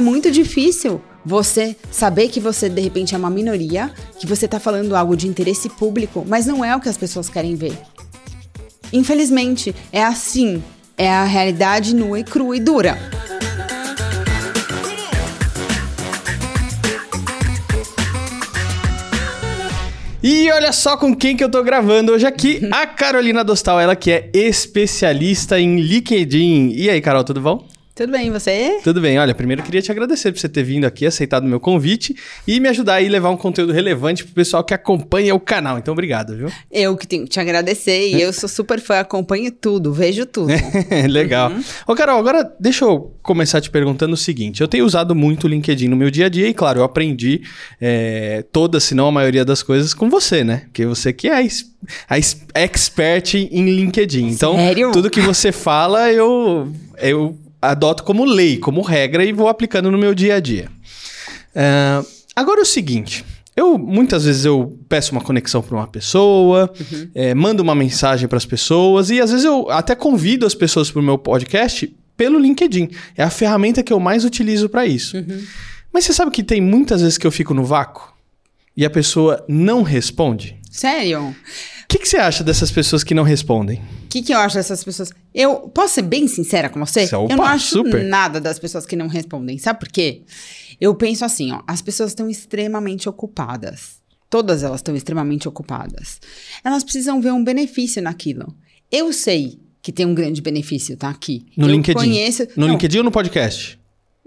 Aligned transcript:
É 0.00 0.02
muito 0.02 0.30
difícil 0.30 0.98
você 1.22 1.76
saber 1.90 2.28
que 2.28 2.40
você 2.40 2.70
de 2.70 2.80
repente 2.80 3.14
é 3.14 3.18
uma 3.18 3.28
minoria, 3.28 3.92
que 4.18 4.26
você 4.26 4.48
tá 4.48 4.58
falando 4.58 4.96
algo 4.96 5.14
de 5.14 5.28
interesse 5.28 5.68
público, 5.68 6.24
mas 6.26 6.46
não 6.46 6.64
é 6.64 6.74
o 6.74 6.80
que 6.80 6.88
as 6.88 6.96
pessoas 6.96 7.28
querem 7.28 7.54
ver. 7.54 7.76
Infelizmente, 8.90 9.74
é 9.92 10.02
assim. 10.02 10.64
É 10.96 11.06
a 11.06 11.24
realidade 11.24 11.94
nua 11.94 12.18
e 12.18 12.24
crua 12.24 12.56
e 12.56 12.60
dura. 12.60 12.96
E 20.22 20.50
olha 20.50 20.72
só 20.72 20.96
com 20.96 21.14
quem 21.14 21.36
que 21.36 21.44
eu 21.44 21.50
tô 21.50 21.62
gravando 21.62 22.12
hoje 22.12 22.24
aqui, 22.24 22.66
a 22.72 22.86
Carolina 22.86 23.44
Dostal, 23.44 23.78
ela 23.78 23.94
que 23.94 24.10
é 24.10 24.30
especialista 24.32 25.60
em 25.60 25.78
LinkedIn. 25.78 26.70
E 26.70 26.88
aí, 26.88 27.02
Carol, 27.02 27.22
tudo 27.22 27.42
bom? 27.42 27.69
Tudo 28.00 28.12
bem, 28.12 28.30
você? 28.30 28.80
Tudo 28.82 28.98
bem. 28.98 29.18
Olha, 29.18 29.34
primeiro 29.34 29.60
eu 29.60 29.64
queria 29.66 29.82
te 29.82 29.92
agradecer 29.92 30.32
por 30.32 30.40
você 30.40 30.48
ter 30.48 30.62
vindo 30.62 30.86
aqui, 30.86 31.04
aceitado 31.04 31.44
o 31.44 31.46
meu 31.46 31.60
convite 31.60 32.16
e 32.48 32.58
me 32.58 32.66
ajudar 32.70 32.94
a 32.94 32.98
levar 33.00 33.28
um 33.28 33.36
conteúdo 33.36 33.74
relevante 33.74 34.24
pro 34.24 34.32
pessoal 34.32 34.64
que 34.64 34.72
acompanha 34.72 35.34
o 35.34 35.38
canal. 35.38 35.76
Então, 35.76 35.92
obrigado, 35.92 36.34
viu? 36.34 36.50
Eu 36.72 36.96
que 36.96 37.06
tenho 37.06 37.24
que 37.24 37.28
te 37.28 37.38
agradecer 37.38 38.08
e 38.08 38.22
eu 38.22 38.32
sou 38.32 38.48
super 38.48 38.80
fã, 38.80 39.00
acompanho 39.00 39.52
tudo, 39.52 39.92
vejo 39.92 40.24
tudo. 40.24 40.48
Legal. 41.10 41.50
Uhum. 41.50 41.62
Ô, 41.86 41.94
Carol, 41.94 42.18
agora 42.18 42.50
deixa 42.58 42.86
eu 42.86 43.14
começar 43.22 43.60
te 43.60 43.68
perguntando 43.68 44.14
o 44.14 44.16
seguinte. 44.16 44.62
Eu 44.62 44.68
tenho 44.68 44.86
usado 44.86 45.14
muito 45.14 45.44
o 45.44 45.48
LinkedIn 45.48 45.88
no 45.88 45.96
meu 45.96 46.10
dia 46.10 46.24
a 46.24 46.28
dia 46.30 46.48
e, 46.48 46.54
claro, 46.54 46.80
eu 46.80 46.84
aprendi 46.84 47.42
é, 47.78 48.42
todas, 48.50 48.82
se 48.82 48.94
não 48.94 49.08
a 49.08 49.12
maioria 49.12 49.44
das 49.44 49.62
coisas, 49.62 49.92
com 49.92 50.08
você, 50.08 50.42
né? 50.42 50.62
Porque 50.64 50.86
você 50.86 51.12
que 51.12 51.28
é 51.28 51.34
a 52.08 52.18
expert 52.62 53.34
em 53.34 53.62
LinkedIn. 53.62 54.28
Então, 54.28 54.56
Sério? 54.56 54.90
tudo 54.90 55.10
que 55.10 55.20
você 55.20 55.52
fala, 55.52 56.10
eu, 56.10 56.72
eu 56.96 57.36
adoto 57.60 58.02
como 58.02 58.24
lei, 58.24 58.58
como 58.58 58.80
regra 58.80 59.24
e 59.24 59.32
vou 59.32 59.48
aplicando 59.48 59.90
no 59.90 59.98
meu 59.98 60.14
dia 60.14 60.36
a 60.36 60.40
dia. 60.40 60.68
Uh, 61.54 62.06
agora 62.34 62.60
é 62.60 62.62
o 62.62 62.66
seguinte. 62.66 63.24
Eu 63.56 63.76
muitas 63.76 64.24
vezes 64.24 64.44
eu 64.44 64.78
peço 64.88 65.12
uma 65.12 65.20
conexão 65.20 65.60
para 65.60 65.76
uma 65.76 65.86
pessoa, 65.86 66.72
uhum. 66.80 67.10
é, 67.14 67.34
mando 67.34 67.62
uma 67.62 67.74
mensagem 67.74 68.28
para 68.28 68.38
as 68.38 68.46
pessoas 68.46 69.10
e 69.10 69.20
às 69.20 69.30
vezes 69.30 69.44
eu 69.44 69.70
até 69.70 69.94
convido 69.94 70.46
as 70.46 70.54
pessoas 70.54 70.90
para 70.90 71.00
o 71.00 71.04
meu 71.04 71.18
podcast 71.18 71.92
pelo 72.16 72.38
LinkedIn. 72.38 72.90
É 73.16 73.22
a 73.22 73.30
ferramenta 73.30 73.82
que 73.82 73.92
eu 73.92 73.98
mais 73.98 74.24
utilizo 74.24 74.68
para 74.68 74.86
isso. 74.86 75.16
Uhum. 75.16 75.42
Mas 75.92 76.04
você 76.04 76.12
sabe 76.12 76.30
que 76.30 76.42
tem 76.42 76.60
muitas 76.60 77.02
vezes 77.02 77.18
que 77.18 77.26
eu 77.26 77.32
fico 77.32 77.52
no 77.52 77.64
vácuo 77.64 78.14
e 78.76 78.84
a 78.84 78.90
pessoa 78.90 79.44
não 79.48 79.82
responde? 79.82 80.59
Sério? 80.70 81.34
que, 81.90 81.98
que 81.98 82.08
você 82.08 82.18
acha 82.18 82.44
dessas 82.44 82.70
pessoas 82.70 83.02
que 83.02 83.14
não 83.14 83.24
respondem? 83.24 83.82
O 84.04 84.08
que, 84.08 84.22
que 84.22 84.32
eu 84.32 84.38
acho 84.38 84.54
dessas 84.54 84.84
pessoas? 84.84 85.12
Eu 85.34 85.68
posso 85.70 85.94
ser 85.94 86.02
bem 86.02 86.28
sincera 86.28 86.68
com 86.68 86.78
você? 86.78 87.04
Opa, 87.14 87.32
eu 87.32 87.36
não 87.36 87.44
acho 87.44 87.78
super. 87.78 88.04
nada 88.04 88.40
das 88.40 88.60
pessoas 88.60 88.86
que 88.86 88.94
não 88.94 89.08
respondem. 89.08 89.58
Sabe 89.58 89.80
por 89.80 89.88
quê? 89.88 90.22
Eu 90.80 90.94
penso 90.94 91.24
assim, 91.24 91.50
ó, 91.50 91.62
as 91.66 91.82
pessoas 91.82 92.12
estão 92.12 92.30
extremamente 92.30 93.08
ocupadas. 93.08 93.98
Todas 94.28 94.62
elas 94.62 94.78
estão 94.78 94.94
extremamente 94.94 95.48
ocupadas. 95.48 96.20
Elas 96.62 96.84
precisam 96.84 97.20
ver 97.20 97.32
um 97.32 97.42
benefício 97.42 98.00
naquilo. 98.00 98.54
Eu 98.90 99.12
sei 99.12 99.58
que 99.82 99.90
tem 99.90 100.06
um 100.06 100.14
grande 100.14 100.40
benefício, 100.40 100.96
tá 100.96 101.10
aqui. 101.10 101.46
No 101.56 101.66
eu 101.66 101.72
LinkedIn. 101.72 101.98
Conheço... 101.98 102.46
No 102.54 102.66
não. 102.66 102.74
LinkedIn 102.74 102.98
ou 102.98 103.04
no 103.04 103.10
podcast? 103.10 103.79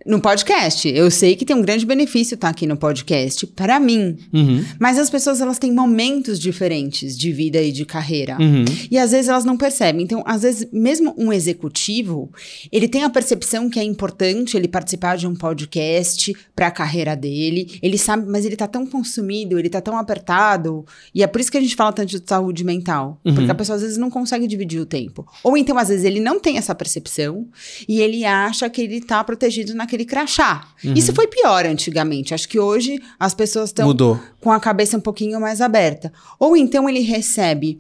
No 0.06 0.20
podcast. 0.20 0.88
Eu 0.88 1.10
sei 1.10 1.36
que 1.36 1.46
tem 1.46 1.56
um 1.56 1.62
grande 1.62 1.86
benefício 1.86 2.36
estar 2.36 2.48
tá 2.48 2.52
aqui 2.52 2.68
no 2.68 2.78
podcast 2.78 3.46
para 3.48 3.80
mim. 3.80 4.18
Uhum. 4.34 4.64
Mas 4.80 4.98
as 4.98 5.10
pessoas 5.10 5.42
elas 5.42 5.60
têm 5.60 5.72
momentos 5.72 6.40
diferentes 6.40 7.18
de 7.18 7.32
vida 7.32 7.62
e 7.62 7.72
de 7.72 7.86
carreira. 7.86 8.38
Uhum. 8.40 8.66
E 8.90 8.98
às 8.98 9.12
vezes 9.12 9.30
elas 9.30 9.46
não 9.46 9.58
percebem. 9.58 10.04
Então, 10.04 10.24
às 10.26 10.44
vezes, 10.44 10.68
mesmo 10.72 11.14
um 11.18 11.32
executivo, 11.32 12.32
ele 12.72 12.88
tem 12.88 13.04
a 13.04 13.10
percepção 13.10 13.70
que 13.70 13.80
é 13.80 13.84
importante 13.84 14.58
ele 14.58 14.68
participar 14.68 15.18
de 15.18 15.28
um 15.28 15.36
podcast 15.36 16.36
para 16.56 16.68
a 16.68 16.72
carreira 16.72 17.16
dele. 17.16 17.80
Ele 17.82 17.98
sabe, 17.98 18.28
mas 18.28 18.46
ele 18.46 18.56
tá 18.56 18.68
tão 18.68 18.86
consumido, 18.86 19.58
ele 19.58 19.70
tá 19.70 19.82
tão 19.82 19.98
apertado. 19.98 20.86
E 21.14 21.24
é 21.24 21.28
por 21.28 21.40
isso 21.42 21.52
que 21.52 21.58
a 21.58 21.62
gente 21.62 21.76
fala 21.76 21.94
tanto 21.94 22.10
de 22.10 22.24
saúde 22.26 22.64
mental. 22.64 23.20
Uhum. 23.24 23.36
Porque 23.36 23.52
a 23.52 23.56
pessoa 23.56 23.76
às 23.76 23.82
vezes 23.82 23.98
não 23.98 24.10
consegue 24.10 24.48
dividir 24.48 24.80
o 24.80 24.86
tempo. 24.86 25.26
Ou 25.44 25.58
então, 25.58 25.78
às 25.78 25.90
vezes, 25.90 26.06
ele 26.06 26.20
não 26.20 26.40
tem 26.40 26.58
essa 26.58 26.76
percepção 26.76 27.48
e 27.88 28.02
ele 28.02 28.26
acha 28.26 28.70
que 28.70 28.82
ele 28.82 29.02
tá 29.02 29.24
protegido 29.24 29.74
naquele 29.74 29.93
aquele 29.94 30.06
crachá. 30.06 30.68
Uhum. 30.84 30.94
Isso 30.94 31.14
foi 31.14 31.28
pior 31.28 31.66
antigamente. 31.66 32.34
Acho 32.34 32.50
que 32.50 32.60
hoje 32.60 33.00
as 33.20 33.34
pessoas 33.34 33.70
estão 33.70 33.88
com 34.40 34.52
a 34.52 34.60
cabeça 34.60 34.98
um 34.98 35.02
pouquinho 35.02 35.40
mais 35.40 35.62
aberta. 35.62 36.12
Ou 36.40 36.58
então 36.58 36.90
ele 36.90 37.02
recebe 37.02 37.78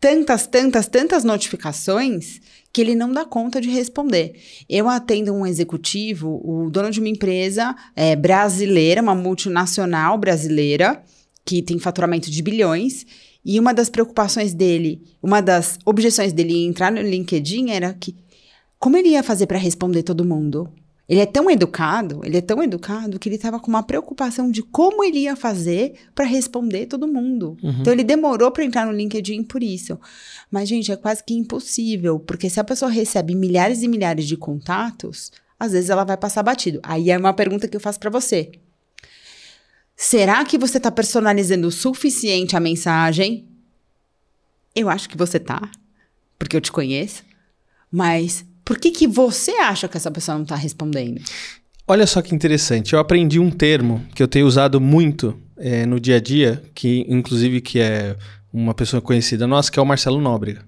tantas, 0.00 0.46
tantas, 0.46 0.86
tantas 0.86 1.24
notificações 1.24 2.40
que 2.72 2.80
ele 2.80 2.94
não 2.94 3.12
dá 3.12 3.24
conta 3.24 3.60
de 3.60 3.70
responder. 3.70 4.34
Eu 4.68 4.88
atendo 4.88 5.32
um 5.32 5.46
executivo, 5.46 6.40
o 6.42 6.70
dono 6.70 6.90
de 6.90 7.00
uma 7.00 7.08
empresa 7.08 7.76
é, 7.94 8.16
brasileira, 8.16 9.02
uma 9.02 9.14
multinacional 9.14 10.16
brasileira, 10.18 11.02
que 11.44 11.62
tem 11.62 11.78
faturamento 11.78 12.30
de 12.30 12.42
bilhões, 12.42 13.04
e 13.44 13.60
uma 13.60 13.74
das 13.74 13.90
preocupações 13.90 14.54
dele, 14.54 15.02
uma 15.22 15.40
das 15.40 15.78
objeções 15.84 16.32
dele 16.32 16.54
em 16.54 16.68
entrar 16.68 16.90
no 16.90 17.02
LinkedIn 17.02 17.70
era 17.70 17.92
que 17.92 18.16
como 18.82 18.96
ele 18.96 19.10
ia 19.10 19.22
fazer 19.22 19.46
para 19.46 19.58
responder 19.58 20.02
todo 20.02 20.24
mundo? 20.24 20.68
Ele 21.08 21.20
é 21.20 21.26
tão 21.26 21.50
educado, 21.50 22.20
ele 22.24 22.38
é 22.38 22.40
tão 22.40 22.62
educado 22.62 23.18
que 23.18 23.28
ele 23.28 23.36
estava 23.36 23.58
com 23.58 23.68
uma 23.68 23.82
preocupação 23.82 24.50
de 24.50 24.62
como 24.62 25.02
ele 25.02 25.18
ia 25.18 25.34
fazer 25.34 25.94
para 26.14 26.24
responder 26.24 26.86
todo 26.86 27.08
mundo. 27.08 27.56
Uhum. 27.62 27.80
Então 27.80 27.92
ele 27.92 28.04
demorou 28.04 28.50
para 28.50 28.64
entrar 28.64 28.86
no 28.86 28.92
LinkedIn 28.92 29.42
por 29.42 29.62
isso. 29.62 29.98
Mas 30.50 30.68
gente, 30.68 30.92
é 30.92 30.96
quase 30.96 31.22
que 31.22 31.34
impossível, 31.34 32.20
porque 32.20 32.48
se 32.48 32.60
a 32.60 32.64
pessoa 32.64 32.90
recebe 32.90 33.34
milhares 33.34 33.82
e 33.82 33.88
milhares 33.88 34.26
de 34.26 34.36
contatos, 34.36 35.32
às 35.58 35.72
vezes 35.72 35.90
ela 35.90 36.04
vai 36.04 36.16
passar 36.16 36.42
batido. 36.42 36.80
Aí 36.82 37.10
é 37.10 37.18
uma 37.18 37.34
pergunta 37.34 37.68
que 37.68 37.76
eu 37.76 37.80
faço 37.80 37.98
para 37.98 38.10
você. 38.10 38.52
Será 39.96 40.44
que 40.44 40.58
você 40.58 40.78
está 40.78 40.90
personalizando 40.90 41.68
o 41.68 41.72
suficiente 41.72 42.56
a 42.56 42.60
mensagem? 42.60 43.46
Eu 44.74 44.88
acho 44.88 45.08
que 45.08 45.16
você 45.16 45.38
tá, 45.38 45.70
porque 46.38 46.56
eu 46.56 46.60
te 46.60 46.72
conheço. 46.72 47.22
Mas 47.90 48.44
por 48.72 48.78
que, 48.78 48.90
que 48.90 49.06
você 49.06 49.50
acha 49.50 49.86
que 49.86 49.98
essa 49.98 50.10
pessoa 50.10 50.36
não 50.36 50.44
está 50.44 50.56
respondendo? 50.56 51.20
Olha 51.86 52.06
só 52.06 52.22
que 52.22 52.34
interessante. 52.34 52.94
Eu 52.94 53.00
aprendi 53.00 53.38
um 53.38 53.50
termo 53.50 54.02
que 54.14 54.22
eu 54.22 54.26
tenho 54.26 54.46
usado 54.46 54.80
muito 54.80 55.38
é, 55.58 55.84
no 55.84 56.00
dia 56.00 56.16
a 56.16 56.20
dia, 56.20 56.62
que 56.74 57.04
inclusive 57.06 57.60
que 57.60 57.78
é 57.78 58.16
uma 58.50 58.72
pessoa 58.72 59.02
conhecida 59.02 59.46
nossa, 59.46 59.70
que 59.70 59.78
é 59.78 59.82
o 59.82 59.84
Marcelo 59.84 60.22
Nóbrega. 60.22 60.64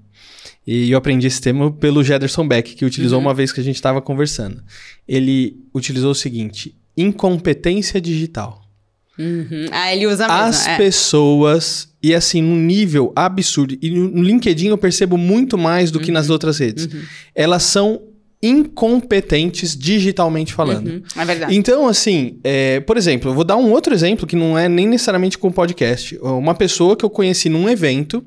E 0.66 0.91
eu 0.91 0.98
aprendi 0.98 1.26
esse 1.26 1.41
termo 1.41 1.72
pelo 1.72 2.04
Jederson 2.04 2.47
Beck, 2.47 2.75
que 2.75 2.84
utilizou 2.84 3.19
uhum. 3.19 3.25
uma 3.25 3.32
vez 3.32 3.53
que 3.53 3.60
a 3.60 3.65
gente 3.65 3.76
estava 3.76 4.03
conversando. 4.03 4.62
Ele 5.09 5.56
utilizou 5.75 6.10
o 6.10 6.15
seguinte: 6.15 6.76
incompetência 6.94 8.03
digital. 8.03 8.60
Uhum. 9.19 9.65
Ah, 9.72 9.94
ele 9.94 10.06
usa 10.06 10.28
mesmo. 10.28 10.42
As 10.42 10.66
é. 10.66 10.76
pessoas, 10.76 11.88
e 12.04 12.15
assim, 12.15 12.42
num 12.42 12.56
nível 12.56 13.15
absurdo, 13.16 13.78
e 13.81 13.88
no 13.88 14.22
LinkedIn 14.22 14.66
eu 14.66 14.76
percebo 14.76 15.16
muito 15.16 15.56
mais 15.56 15.91
do 15.91 15.98
uhum. 15.98 16.04
que 16.04 16.12
nas 16.12 16.26
uhum. 16.26 16.34
outras 16.34 16.59
redes. 16.59 16.84
Uhum. 16.84 17.00
Elas 17.34 17.62
são 17.62 18.03
incompetentes 18.42 19.75
digitalmente 19.75 20.53
falando. 20.53 20.87
Uhum. 20.87 21.03
É 21.16 21.25
verdade. 21.25 21.56
Então, 21.56 21.88
assim, 21.88 22.38
é, 22.44 22.81
por 22.81 22.98
exemplo, 22.98 23.31
eu 23.31 23.34
vou 23.34 23.42
dar 23.42 23.56
um 23.56 23.70
outro 23.72 23.94
exemplo 23.94 24.26
que 24.26 24.37
não 24.37 24.59
é 24.59 24.69
nem 24.69 24.87
necessariamente 24.87 25.38
com 25.38 25.50
podcast. 25.50 26.19
Uma 26.20 26.54
pessoa 26.54 26.94
que 26.94 27.06
eu 27.06 27.09
conheci 27.09 27.48
num 27.48 27.70
evento. 27.70 28.22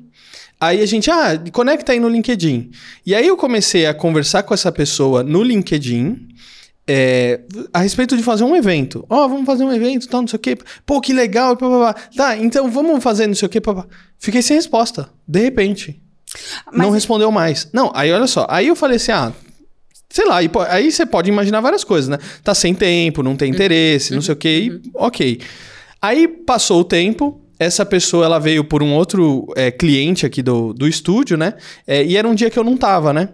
Aí 0.60 0.82
a 0.82 0.86
gente, 0.86 1.08
ah, 1.08 1.40
conecta 1.52 1.92
aí 1.92 2.00
no 2.00 2.08
LinkedIn. 2.08 2.72
E 3.06 3.14
aí 3.14 3.28
eu 3.28 3.36
comecei 3.36 3.86
a 3.86 3.94
conversar 3.94 4.42
com 4.42 4.52
essa 4.52 4.72
pessoa 4.72 5.22
no 5.22 5.40
LinkedIn 5.40 6.26
é, 6.88 7.40
a 7.72 7.80
respeito 7.80 8.16
de 8.16 8.22
fazer 8.22 8.44
um 8.44 8.56
evento. 8.56 9.04
Ó, 9.10 9.24
oh, 9.24 9.28
vamos 9.28 9.44
fazer 9.44 9.62
um 9.62 9.72
evento, 9.72 10.08
tal, 10.08 10.22
não 10.22 10.28
sei 10.28 10.38
o 10.38 10.40
quê. 10.40 10.56
Pô, 10.86 11.00
que 11.00 11.12
legal, 11.12 11.54
pá, 11.56 11.68
pá, 11.68 11.92
pá. 11.92 12.00
Tá, 12.16 12.36
então 12.38 12.70
vamos 12.70 13.02
fazer 13.04 13.26
não 13.26 13.34
sei 13.34 13.46
o 13.46 13.48
quê, 13.50 13.60
pá, 13.60 13.74
pá. 13.74 13.86
Fiquei 14.18 14.40
sem 14.40 14.56
resposta, 14.56 15.10
de 15.26 15.40
repente. 15.40 16.00
Mas... 16.72 16.78
Não 16.78 16.90
respondeu 16.90 17.30
mais. 17.30 17.68
Não, 17.72 17.92
aí 17.94 18.10
olha 18.10 18.26
só. 18.26 18.46
Aí 18.48 18.68
eu 18.68 18.74
falei 18.74 18.96
assim, 18.96 19.12
ah, 19.12 19.32
sei 20.08 20.24
lá, 20.24 20.38
aí 20.70 20.90
você 20.90 21.04
pode 21.04 21.28
imaginar 21.28 21.60
várias 21.60 21.84
coisas, 21.84 22.08
né? 22.08 22.18
Tá 22.42 22.54
sem 22.54 22.74
tempo, 22.74 23.22
não 23.22 23.36
tem 23.36 23.50
interesse, 23.50 24.10
uhum. 24.10 24.16
não 24.16 24.22
sei 24.22 24.32
o 24.32 24.36
quê, 24.36 24.70
uhum. 24.72 24.90
ok. 24.94 25.40
Aí 26.00 26.26
passou 26.26 26.80
o 26.80 26.84
tempo, 26.84 27.40
essa 27.58 27.84
pessoa 27.84 28.24
ela 28.24 28.38
veio 28.38 28.64
por 28.64 28.82
um 28.82 28.94
outro 28.94 29.46
é, 29.56 29.70
cliente 29.70 30.24
aqui 30.24 30.42
do, 30.42 30.72
do 30.72 30.88
estúdio, 30.88 31.36
né? 31.36 31.54
É, 31.86 32.02
e 32.02 32.16
era 32.16 32.26
um 32.26 32.34
dia 32.34 32.48
que 32.48 32.58
eu 32.58 32.64
não 32.64 32.76
tava, 32.76 33.12
né? 33.12 33.28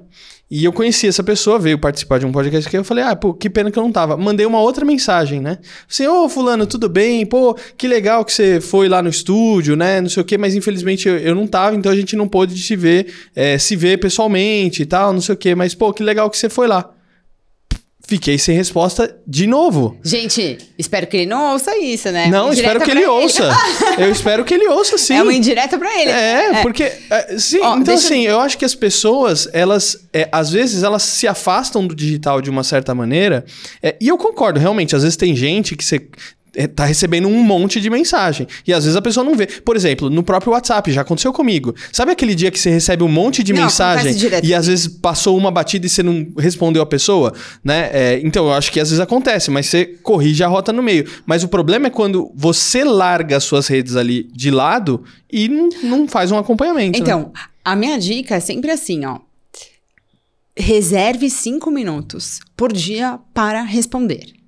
E 0.51 0.65
eu 0.65 0.73
conheci 0.73 1.09
essa 1.09 1.23
pessoa, 1.23 1.59
veio 1.59 1.79
participar 1.79 2.19
de 2.19 2.27
um 2.27 2.33
podcast 2.33 2.69
que 2.69 2.77
eu 2.77 2.85
falei, 2.85 3.03
ah, 3.03 3.17
pô, 3.17 3.33
que 3.33 3.49
pena 3.49 3.71
que 3.71 3.79
eu 3.79 3.83
não 3.83 3.91
tava. 3.91 4.17
Mandei 4.17 4.45
uma 4.45 4.61
outra 4.61 4.85
mensagem, 4.85 5.41
né? 5.41 5.59
Assim, 5.91 6.07
ô, 6.07 6.25
oh, 6.25 6.29
fulano, 6.29 6.67
tudo 6.67 6.89
bem? 6.89 7.25
Pô, 7.25 7.55
que 7.77 7.89
legal 7.89 8.25
que 8.25 8.33
você 8.33 8.61
foi 8.61 8.89
lá 8.89 9.03
no 9.03 9.09
estúdio, 9.09 9.75
né? 9.75 10.01
Não 10.01 10.09
sei 10.09 10.23
o 10.23 10.25
quê, 10.25 10.37
mas 10.37 10.55
infelizmente 10.55 11.09
eu, 11.09 11.19
eu 11.19 11.35
não 11.35 11.47
tava, 11.47 11.75
então 11.75 11.91
a 11.91 11.97
gente 11.97 12.15
não 12.15 12.29
pôde 12.29 12.57
se 12.59 12.77
ver, 12.77 13.13
é, 13.35 13.57
se 13.59 13.75
ver 13.75 13.99
pessoalmente 13.99 14.83
e 14.83 14.87
tal, 14.87 15.13
não 15.13 15.21
sei 15.21 15.35
o 15.35 15.39
quê. 15.39 15.55
Mas, 15.55 15.75
pô, 15.75 15.93
que 15.93 16.03
legal 16.03 16.29
que 16.29 16.37
você 16.37 16.49
foi 16.49 16.69
lá. 16.69 16.94
Fiquei 18.07 18.39
sem 18.39 18.55
resposta 18.55 19.17
de 19.27 19.47
novo. 19.47 19.97
Gente, 20.05 20.59
espero 20.79 21.07
que 21.07 21.17
ele 21.17 21.27
não 21.27 21.53
ouça 21.53 21.75
isso, 21.79 22.11
né? 22.11 22.27
Não, 22.27 22.53
espero 22.53 22.79
que 22.81 22.91
ele, 22.91 23.01
ele, 23.01 23.09
ouça. 23.09 23.49
eu 23.99 24.11
espero 24.11 24.45
que 24.45 24.53
ele 24.53 24.69
ouça, 24.69 24.99
sim. 24.99 25.15
É 25.15 25.23
uma 25.23 25.33
indireta 25.33 25.79
pra 25.79 25.89
ele. 25.99 26.11
É, 26.11 26.51
é. 26.57 26.63
porque. 26.63 26.93
É, 27.09 27.39
sim, 27.39 27.61
Ó, 27.63 27.79
então, 27.79 27.95
assim, 27.95 28.27
eu... 28.27 28.33
eu... 28.33 28.41
acho 28.41 28.59
que 28.59 28.65
as 28.65 28.75
pessoas, 28.75 29.49
elas. 29.55 30.07
É, 30.13 30.29
às 30.31 30.51
vezes, 30.51 30.83
elas 30.83 31.03
se 31.03 31.27
afastam 31.27 31.87
do 31.87 31.95
digital 31.95 32.43
de 32.43 32.51
uma 32.51 32.63
certa 32.63 32.95
maneira. 32.95 33.43
É, 33.83 33.97
e 33.99 34.09
eu 34.09 34.19
concordo, 34.19 34.61
realmente. 34.61 34.95
Às 34.95 35.03
vezes 35.03 35.17
tem 35.17 35.35
gente 35.35 35.75
que 35.75 35.83
você 35.83 36.07
tá 36.75 36.85
recebendo 36.85 37.29
um 37.29 37.43
monte 37.43 37.81
de 37.81 37.91
mensagem. 37.91 38.47
E 38.67 38.73
às 38.73 38.85
vezes 38.85 38.97
a 38.97 39.03
pessoa 39.03 39.25
não 39.25 39.35
vê. 39.35 39.47
Por 39.47 39.77
exemplo, 39.77 40.09
no 40.09 40.23
próprio 40.23 40.53
WhatsApp, 40.53 40.91
já 40.93 41.03
aconteceu 41.03 41.33
comigo. 41.33 41.75
Sabe 41.93 42.13
aquele 42.13 42.35
dia 42.35 42.51
que 42.51 42.59
você 42.59 42.71
recebe 42.71 43.03
um 43.03 43.09
monte 43.09 43.43
de 43.43 43.53
não, 43.53 43.63
mensagem 43.63 44.15
e 44.43 44.55
às 44.55 44.67
vezes 44.67 44.87
passou 44.89 45.37
uma 45.37 45.51
batida 45.51 45.87
e 45.87 45.89
você 45.89 46.03
não 46.03 46.27
respondeu 46.39 46.83
a 46.83 46.87
pessoa, 46.87 47.33
né? 47.63 47.91
É, 47.93 48.21
então, 48.23 48.47
eu 48.47 48.53
acho 48.53 48.71
que 48.71 48.81
às 48.81 48.91
vezes 48.91 49.01
acontece, 49.01 49.51
mas 49.51 49.67
você 49.67 49.85
corrige 50.03 50.43
a 50.43 50.49
rota 50.49 50.73
no 50.73 50.83
meio. 50.83 51.07
Mas 51.27 51.43
o 51.43 51.49
problema 51.49 51.89
é 51.89 51.91
quando 51.91 52.31
você 52.35 52.85
larga 52.85 53.37
as 53.37 53.45
suas 53.45 53.67
redes 53.67 53.97
ali 53.97 54.29
de 54.33 54.51
lado 54.51 55.05
e 55.31 55.49
não, 55.49 55.69
não 55.83 56.09
faz 56.09 56.31
um 56.31 56.39
acompanhamento. 56.39 56.99
Então, 56.99 57.33
né? 57.35 57.41
a 57.65 57.75
minha 57.75 57.99
dica 57.99 58.37
é 58.37 58.41
sempre 58.41 58.71
assim, 58.71 59.05
ó. 59.05 59.19
Reserve 60.57 61.29
cinco 61.31 61.71
minutos 61.71 62.39
por 62.57 62.73
dia 62.73 63.19
para 63.33 63.63
responder. 63.63 64.44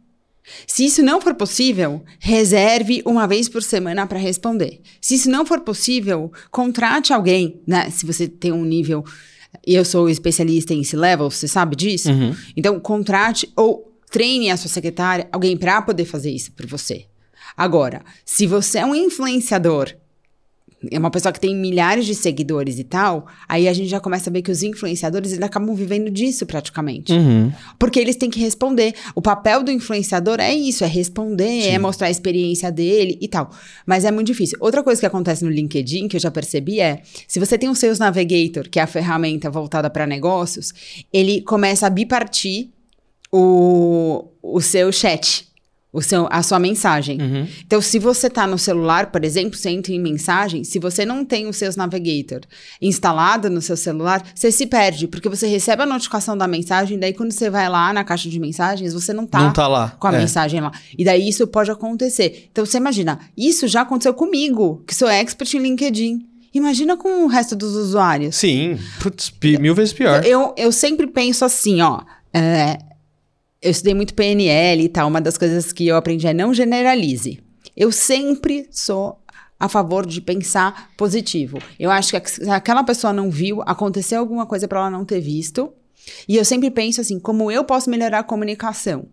Se 0.67 0.85
isso 0.85 1.03
não 1.03 1.21
for 1.21 1.35
possível, 1.35 2.05
reserve 2.19 3.03
uma 3.05 3.27
vez 3.27 3.49
por 3.49 3.63
semana 3.63 4.07
para 4.07 4.19
responder. 4.19 4.81
Se 5.01 5.15
isso 5.15 5.31
não 5.31 5.45
for 5.45 5.61
possível, 5.61 6.33
contrate 6.51 7.13
alguém, 7.13 7.61
né? 7.67 7.91
Se 7.91 8.07
você 8.07 8.29
tem 8.29 8.53
um 8.53 8.65
nível. 8.65 9.05
Eu 9.67 9.85
sou 9.85 10.09
especialista 10.09 10.75
em 10.75 10.85
C-level, 10.85 11.31
você 11.31 11.49
sabe 11.49 11.75
disso? 11.75 12.11
Uhum. 12.11 12.35
Então, 12.57 12.79
contrate 12.79 13.51
ou 13.57 13.93
treine 14.11 14.51
a 14.51 14.57
sua 14.57 14.69
secretária, 14.69 15.29
alguém 15.33 15.57
para 15.57 15.81
poder 15.83 16.05
fazer 16.05 16.31
isso 16.31 16.53
por 16.53 16.67
você. 16.67 17.07
Agora, 17.57 18.03
se 18.25 18.47
você 18.47 18.79
é 18.79 18.87
um 18.87 18.95
influenciador 18.95 19.95
é 20.91 20.99
uma 20.99 21.11
pessoa 21.11 21.33
que 21.33 21.41
tem 21.41 21.57
milhares 21.57 22.05
de 22.05 22.15
seguidores 22.15 22.79
e 22.79 22.85
tal, 22.85 23.27
aí 23.49 23.67
a 23.67 23.73
gente 23.73 23.89
já 23.89 23.99
começa 23.99 24.29
a 24.29 24.33
ver 24.33 24.43
que 24.43 24.51
os 24.51 24.63
influenciadores 24.63 25.33
eles 25.33 25.43
acabam 25.43 25.75
vivendo 25.75 26.11
disso 26.11 26.45
praticamente. 26.45 27.13
Uhum. 27.13 27.51
Porque 27.79 27.99
eles 27.99 28.17
têm 28.17 28.29
que 28.29 28.39
responder. 28.39 28.95
O 29.15 29.23
papel 29.23 29.63
do 29.63 29.71
influenciador 29.71 30.39
é 30.39 30.55
isso, 30.55 30.85
é 30.85 30.87
responder, 30.87 31.63
Sim. 31.63 31.71
é 31.71 31.79
mostrar 31.79 32.09
a 32.09 32.11
experiência 32.11 32.71
dele 32.71 33.19
e 33.21 33.27
tal. 33.27 33.51
Mas 33.87 34.05
é 34.05 34.11
muito 34.11 34.27
difícil. 34.27 34.59
Outra 34.61 34.83
coisa 34.83 35.01
que 35.01 35.07
acontece 35.07 35.45
no 35.45 35.51
LinkedIn, 35.51 36.09
que 36.09 36.17
eu 36.17 36.21
já 36.21 36.31
percebi, 36.31 36.79
é 36.79 37.01
se 37.27 37.41
você 37.41 37.57
tem 37.57 37.71
o 37.71 37.75
Sales 37.75 37.99
Navigator, 37.99 38.69
que 38.69 38.79
é 38.79 38.83
a 38.83 38.87
ferramenta 38.87 39.51
voltada 39.51 39.89
para 39.89 40.07
negócios, 40.07 40.75
ele 41.13 41.41
começa 41.41 41.87
a 41.87 41.91
bipartir 41.91 42.69
o, 43.33 44.29
o 44.43 44.61
seu 44.61 44.93
chat 44.93 45.47
o 45.97 46.03
seu, 46.03 46.29
a 46.31 46.43
sua 46.43 46.59
mensagem. 46.59 47.19
Uhum. 47.19 47.49
Então, 47.67 47.81
se 47.81 47.99
você 47.99 48.27
está 48.27 48.47
no 48.47 48.59
celular, 48.59 49.07
por 49.07 49.25
exemplo, 49.25 49.57
você 49.57 49.71
entra 49.71 49.93
em 49.93 49.99
mensagem, 49.99 50.63
se 50.63 50.79
você 50.79 51.07
não 51.07 51.25
tem 51.25 51.47
o 51.47 51.55
Seus 51.55 51.75
Navigator 51.75 52.41
instalado 52.83 53.49
no 53.49 53.63
seu 53.63 53.79
celular, 53.79 54.23
você 54.35 54.53
se 54.53 54.67
perde, 54.67 55.09
porque 55.09 55.27
você 55.27 55.47
recebe 55.47 55.83
a 55.83 55.87
notificação 55.87 56.37
da 56.37 56.47
mensagem, 56.47 56.99
daí 56.99 57.15
quando 57.15 57.33
você 57.33 57.49
vai 57.49 57.67
lá 57.71 57.95
na 57.95 58.05
caixa 58.05 58.29
de 58.29 58.39
mensagens, 58.39 58.93
você 58.93 59.15
não 59.15 59.25
está 59.25 59.51
tá 59.53 59.67
lá. 59.67 59.97
com 59.99 60.07
a 60.07 60.15
é. 60.15 60.19
mensagem 60.19 60.61
lá. 60.61 60.71
E 60.99 61.03
daí 61.03 61.27
isso 61.27 61.47
pode 61.47 61.71
acontecer. 61.71 62.49
Então, 62.53 62.67
você 62.67 62.77
imagina, 62.77 63.19
isso 63.35 63.67
já 63.67 63.81
aconteceu 63.81 64.13
comigo, 64.13 64.85
que 64.87 64.95
sou 64.95 65.09
expert 65.09 65.55
em 65.55 65.61
LinkedIn. 65.61 66.27
Imagina 66.53 66.97
com 66.97 67.25
o 67.25 67.27
resto 67.27 67.57
dos 67.57 67.75
usuários. 67.75 68.37
Sim, 68.37 68.79
putz, 69.03 69.33
mil 69.59 69.75
vezes 69.75 69.95
pior. 69.95 70.25
Eu, 70.27 70.55
eu 70.59 70.71
sempre 70.71 71.07
penso 71.07 71.43
assim, 71.45 71.81
ó. 71.81 72.03
É, 72.35 72.79
eu 73.61 73.71
estudei 73.71 73.95
muito 73.95 74.15
PNL 74.15 74.83
e 74.83 74.89
tal. 74.89 75.09
Uma 75.09 75.21
das 75.21 75.39
coisas 75.39 75.73
que 75.73 75.87
eu 75.87 75.97
aprendi 75.97 76.27
é 76.27 76.35
não 76.35 76.53
generalize. 76.53 77.41
Eu 77.77 77.91
sempre 77.91 78.69
sou 78.71 79.21
a 79.59 79.69
favor 79.69 80.07
de 80.07 80.21
pensar 80.21 80.91
positivo. 80.97 81.59
Eu 81.79 81.91
acho 81.91 82.21
que 82.21 82.31
se 82.31 82.49
aquela 82.51 82.85
pessoa 82.85 83.13
não 83.13 83.31
viu, 83.31 83.63
aconteceu 83.63 84.21
alguma 84.21 84.47
coisa 84.47 84.69
para 84.69 84.81
ela 84.81 84.91
não 84.91 85.05
ter 85.05 85.21
visto. 85.21 85.73
E 86.29 86.37
eu 86.37 86.45
sempre 86.45 86.71
penso 86.71 87.01
assim, 87.01 87.19
como 87.19 87.51
eu 87.51 87.65
posso 87.65 87.91
melhorar 87.91 88.21
a 88.21 88.25
comunicação? 88.25 89.09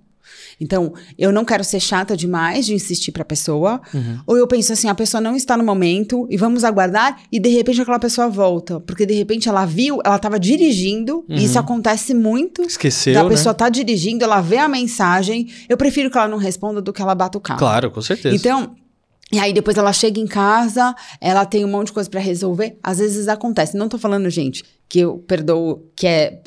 Então, 0.60 0.94
eu 1.18 1.32
não 1.32 1.46
quero 1.46 1.64
ser 1.64 1.80
chata 1.80 2.16
demais 2.16 2.66
de 2.66 2.74
insistir 2.74 3.12
para 3.12 3.24
a 3.24 3.26
pessoa, 3.26 3.82
uhum. 3.94 4.20
ou 4.26 4.38
eu 4.38 4.48
penso 4.48 4.74
assim, 4.74 4.88
a 4.88 4.96
pessoa 4.96 5.20
não 5.22 5.36
está 5.36 5.58
no 5.58 5.64
momento 5.64 6.28
e 6.30 6.38
vamos 6.38 6.64
aguardar 6.64 7.20
e 7.32 7.40
de 7.40 7.50
repente 7.50 7.82
aquela 7.82 8.00
pessoa 8.00 8.30
volta, 8.30 8.80
porque 8.80 9.06
de 9.06 9.14
repente 9.14 9.50
ela 9.50 9.66
viu, 9.66 10.00
ela 10.04 10.16
estava 10.16 10.40
dirigindo, 10.40 11.26
uhum. 11.30 11.36
e 11.36 11.44
isso 11.44 11.56
uhum. 11.56 11.62
acontece 11.62 12.14
muito. 12.14 12.62
Esqueceu, 12.62 13.14
da 13.14 13.24
né? 13.24 13.30
pessoa 13.30 13.54
tá 13.54 13.70
dirigindo, 13.70 14.24
ela 14.24 14.42
vê 14.42 14.58
a 14.58 14.68
mensagem, 14.68 15.50
eu 15.68 15.78
prefiro 15.78 16.10
que 16.10 16.18
ela 16.18 16.28
não 16.28 16.38
responda 16.38 16.82
do 16.82 16.94
que 16.94 17.02
ela 17.02 17.16
bata 17.16 17.38
o 17.38 17.42
carro. 17.42 17.60
Claro, 17.60 17.92
com 17.92 18.02
certeza. 18.02 18.36
Então, 18.36 18.76
e 19.32 19.40
aí 19.40 19.52
depois 19.52 19.76
ela 19.78 19.92
chega 19.92 20.20
em 20.20 20.28
casa, 20.28 20.96
ela 21.20 21.44
tem 21.44 21.66
um 21.66 21.68
monte 21.68 21.88
de 21.88 21.94
coisa 21.94 22.08
para 22.08 22.20
resolver. 22.20 22.78
Às 22.84 23.00
vezes 23.00 23.28
acontece. 23.28 23.76
Não 23.76 23.90
tô 23.90 23.98
falando, 23.98 24.30
gente, 24.30 24.64
que 24.94 25.00
eu 25.00 25.18
perdoo, 25.18 25.90
que 25.96 26.06
é 26.06 26.40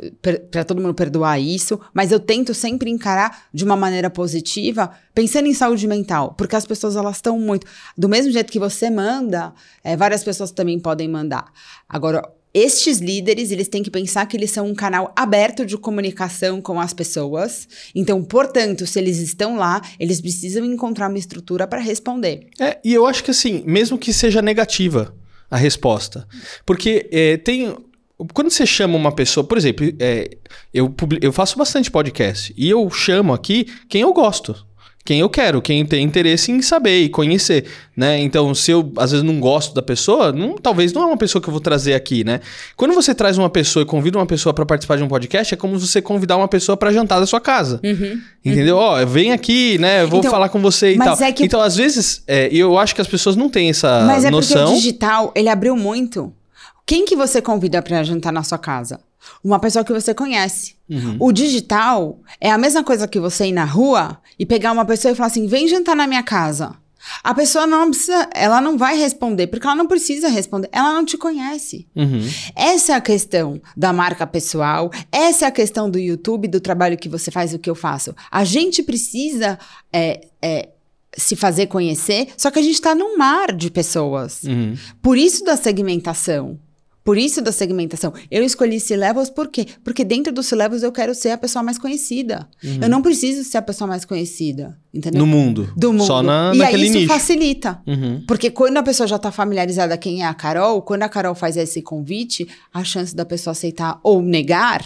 para 0.53 0.63
todo 0.63 0.81
mundo 0.81 0.95
perdoar 0.95 1.37
isso, 1.37 1.81
mas 1.93 2.13
eu 2.13 2.21
tento 2.21 2.55
sempre 2.55 2.89
encarar 2.89 3.47
de 3.53 3.65
uma 3.65 3.75
maneira 3.75 4.09
positiva, 4.09 4.89
pensando 5.13 5.49
em 5.49 5.53
saúde 5.53 5.85
mental, 5.89 6.33
porque 6.39 6.55
as 6.55 6.65
pessoas 6.65 6.95
elas 6.95 7.17
estão 7.17 7.41
muito 7.41 7.67
do 7.99 8.09
mesmo 8.09 8.31
jeito 8.31 8.53
que 8.53 8.61
você 8.61 8.89
manda, 8.89 9.53
é, 9.83 9.97
várias 9.97 10.23
pessoas 10.23 10.53
também 10.53 10.79
podem 10.79 11.09
mandar. 11.09 11.53
Agora, 11.89 12.23
estes 12.55 12.99
líderes, 12.99 13.51
eles 13.51 13.67
têm 13.67 13.83
que 13.83 13.91
pensar 13.91 14.25
que 14.27 14.37
eles 14.37 14.53
são 14.53 14.69
um 14.69 14.77
canal 14.77 15.13
aberto 15.17 15.67
de 15.67 15.77
comunicação 15.77 16.63
com 16.63 16.79
as 16.79 16.93
pessoas. 16.93 17.67
Então, 17.97 18.23
portanto, 18.23 18.87
se 18.87 19.01
eles 19.01 19.19
estão 19.19 19.57
lá, 19.57 19.83
eles 19.99 20.21
precisam 20.21 20.65
encontrar 20.65 21.09
uma 21.09 21.19
estrutura 21.19 21.67
para 21.67 21.81
responder. 21.81 22.47
É, 22.61 22.79
e 22.85 22.95
eu 22.95 23.07
acho 23.07 23.25
que 23.25 23.33
assim, 23.33 23.65
mesmo 23.67 23.99
que 23.99 24.13
seja 24.13 24.41
negativa 24.41 25.13
a 25.51 25.57
resposta, 25.57 26.29
porque 26.65 27.09
é, 27.11 27.37
tem 27.39 27.75
quando 28.33 28.51
você 28.51 28.65
chama 28.65 28.97
uma 28.97 29.13
pessoa, 29.13 29.45
por 29.45 29.59
exemplo, 29.59 29.87
é, 29.99 30.31
eu, 30.73 30.95
eu 31.21 31.33
faço 31.33 31.59
bastante 31.59 31.91
podcast 31.91 32.55
e 32.57 32.69
eu 32.69 32.91
chamo 32.91 33.35
aqui 33.35 33.67
quem 33.89 34.03
eu 34.03 34.13
gosto 34.13 34.67
quem 35.07 35.21
eu 35.21 35.31
quero, 35.31 35.63
quem 35.63 35.87
tem 35.87 36.03
interesse 36.03 36.51
em 36.51 36.61
saber 36.61 37.05
e 37.05 37.09
conhecer, 37.09 37.65
né? 37.97 38.19
Então, 38.19 38.53
se 38.55 38.73
eu 38.73 38.93
às 38.97 39.13
vezes 39.13 39.25
não 39.25 39.39
gosto 39.39 39.73
da 39.73 39.81
pessoa, 39.81 40.33
não, 40.33 40.57
talvez 40.57 40.93
não 40.93 41.03
é 41.03 41.07
uma 41.07 41.17
pessoa 41.17 41.41
que 41.41 41.49
eu 41.49 41.53
vou 41.53 41.61
trazer 41.61 41.95
aqui, 41.95 42.25
né? 42.25 42.41
Quando 42.77 42.93
você 42.93 43.15
traz 43.15 43.39
uma 43.39 43.49
pessoa 43.49 43.85
e 43.85 43.87
convida 43.87 44.19
uma 44.19 44.27
pessoa 44.27 44.53
para 44.53 44.67
participar 44.67 44.97
de 44.97 45.05
um 45.05 45.09
podcast, 45.09 45.55
é 45.55 45.57
como 45.57 45.79
você 45.79 46.03
convidar 46.03 46.37
uma 46.37 46.49
pessoa 46.49 46.77
para 46.77 46.93
jantar 46.93 47.21
da 47.21 47.27
sua 47.27 47.41
casa. 47.41 47.81
Uhum, 47.85 48.21
entendeu? 48.45 48.77
Uhum. 48.77 48.83
Ó, 48.83 49.01
uhum. 49.01 49.07
vem 49.07 49.33
aqui, 49.33 49.79
né? 49.79 50.03
Eu 50.03 50.09
vou 50.09 50.19
então, 50.19 50.31
falar 50.31 50.49
com 50.49 50.61
você 50.61 50.95
e 50.95 50.99
tal. 50.99 51.17
É 51.23 51.33
que... 51.33 51.45
Então, 51.45 51.61
às 51.61 51.77
vezes, 51.77 52.25
é, 52.27 52.49
eu 52.51 52.77
acho 52.77 52.93
que 52.93 53.01
as 53.01 53.07
pessoas 53.07 53.37
não 53.37 53.49
têm 53.49 53.71
essa 53.71 54.05
mas 54.05 54.25
é 54.25 54.31
noção. 54.31 54.31
Mas 54.31 54.51
é 54.51 54.65
porque 54.65 54.73
o 54.73 54.77
digital, 54.77 55.33
ele 55.37 55.49
abriu 55.49 55.77
muito. 55.77 56.35
Quem 56.87 57.05
que 57.05 57.17
você 57.17 57.43
convida 57.43 57.83
para 57.83 58.05
jantar 58.05 58.33
na 58.33 58.45
sua 58.45 58.59
casa? 58.59 59.01
Uma 59.43 59.59
pessoa 59.59 59.85
que 59.85 59.93
você 59.93 60.15
conhece. 60.15 60.77
Uhum. 60.89 61.17
O 61.19 61.33
digital 61.33 62.21
é 62.41 62.49
a 62.49 62.57
mesma 62.57 62.85
coisa 62.85 63.09
que 63.09 63.19
você 63.19 63.47
ir 63.47 63.53
na 63.53 63.65
rua 63.65 64.19
e 64.39 64.47
pegar 64.47 64.71
uma 64.71 64.85
pessoa 64.85 65.11
e 65.11 65.15
falar 65.17 65.27
assim: 65.27 65.49
vem 65.49 65.67
jantar 65.67 65.97
na 65.97 66.07
minha 66.07 66.23
casa. 66.23 66.77
A 67.23 67.35
pessoa 67.35 67.67
não 67.67 67.91
precisa, 67.91 68.29
ela 68.35 68.61
não 68.61 68.77
vai 68.77 68.97
responder, 68.97 69.47
porque 69.47 69.67
ela 69.67 69.77
não 69.77 69.87
precisa 69.87 70.29
responder, 70.29 70.69
ela 70.73 70.93
não 70.93 71.05
te 71.05 71.17
conhece. 71.17 71.87
Uhum. 71.95 72.21
Essa 72.55 72.93
é 72.93 72.95
a 72.97 73.01
questão 73.01 73.61
da 73.77 73.93
marca 73.93 74.27
pessoal, 74.27 74.91
essa 75.11 75.45
é 75.45 75.49
a 75.49 75.53
questão 75.53 75.89
do 75.89 75.99
YouTube, 75.99 76.49
do 76.49 76.61
trabalho 76.61 76.97
que 76.97 77.09
você 77.09 77.31
faz, 77.31 77.55
o 77.55 77.59
que 77.59 77.71
eu 77.71 77.77
faço. 77.77 78.15
A 78.31 78.45
gente 78.45 78.83
precisa 78.83 79.59
é, 79.93 80.27
é, 80.43 80.69
se 81.17 81.37
fazer 81.37 81.67
conhecer, 81.67 82.29
só 82.37 82.51
que 82.51 82.59
a 82.59 82.63
gente 82.63 82.75
está 82.75 82.95
num 82.95 83.17
mar 83.17 83.53
de 83.53 83.71
pessoas. 83.71 84.43
Uhum. 84.43 84.77
Por 85.01 85.17
isso 85.17 85.45
da 85.45 85.57
segmentação. 85.57 86.59
Por 87.07 87.17
isso 87.17 87.41
da 87.41 87.53
segmentação. 87.53 88.13
Eu 88.29 88.43
escolhi 88.43 88.81
C-Levels 88.81 89.31
por 89.31 89.47
quê? 89.47 89.65
Porque 89.85 90.03
dentro 90.03 90.33
do 90.33 90.43
C-Levels 90.43 90.83
eu 90.83 90.91
quero 90.91 91.15
ser 91.15 91.31
a 91.31 91.39
pessoa 91.39 91.63
mais 91.63 91.79
conhecida. 91.79 92.49
Uhum. 92.65 92.81
Eu 92.83 92.89
não 92.89 93.01
preciso 93.01 93.49
ser 93.49 93.59
a 93.59 93.63
pessoa 93.63 93.87
mais 93.87 94.05
conhecida, 94.05 94.77
entendeu? 94.93 95.21
No 95.21 95.27
mundo. 95.27 95.73
Do 95.77 95.93
mundo. 95.93 96.05
Só 96.05 96.21
na, 96.21 96.51
e 96.53 96.59
naquele 96.59 96.83
aí 96.83 96.89
isso 96.89 96.99
nicho. 96.99 97.13
facilita. 97.13 97.81
Uhum. 97.87 98.25
Porque 98.27 98.51
quando 98.51 98.79
a 98.79 98.83
pessoa 98.83 99.07
já 99.07 99.15
está 99.15 99.31
familiarizada 99.31 99.97
quem 99.97 100.25
é 100.25 100.27
a 100.27 100.35
Carol, 100.35 100.83
quando 100.83 101.05
a 101.05 101.09
Carol 101.09 101.37
faz 101.37 101.57
esse 101.57 101.81
convite, 101.81 102.49
a 102.75 102.83
chance 102.83 103.15
da 103.15 103.25
pessoa 103.25 103.53
aceitar 103.53 104.01
ou 104.03 104.21
negar 104.21 104.85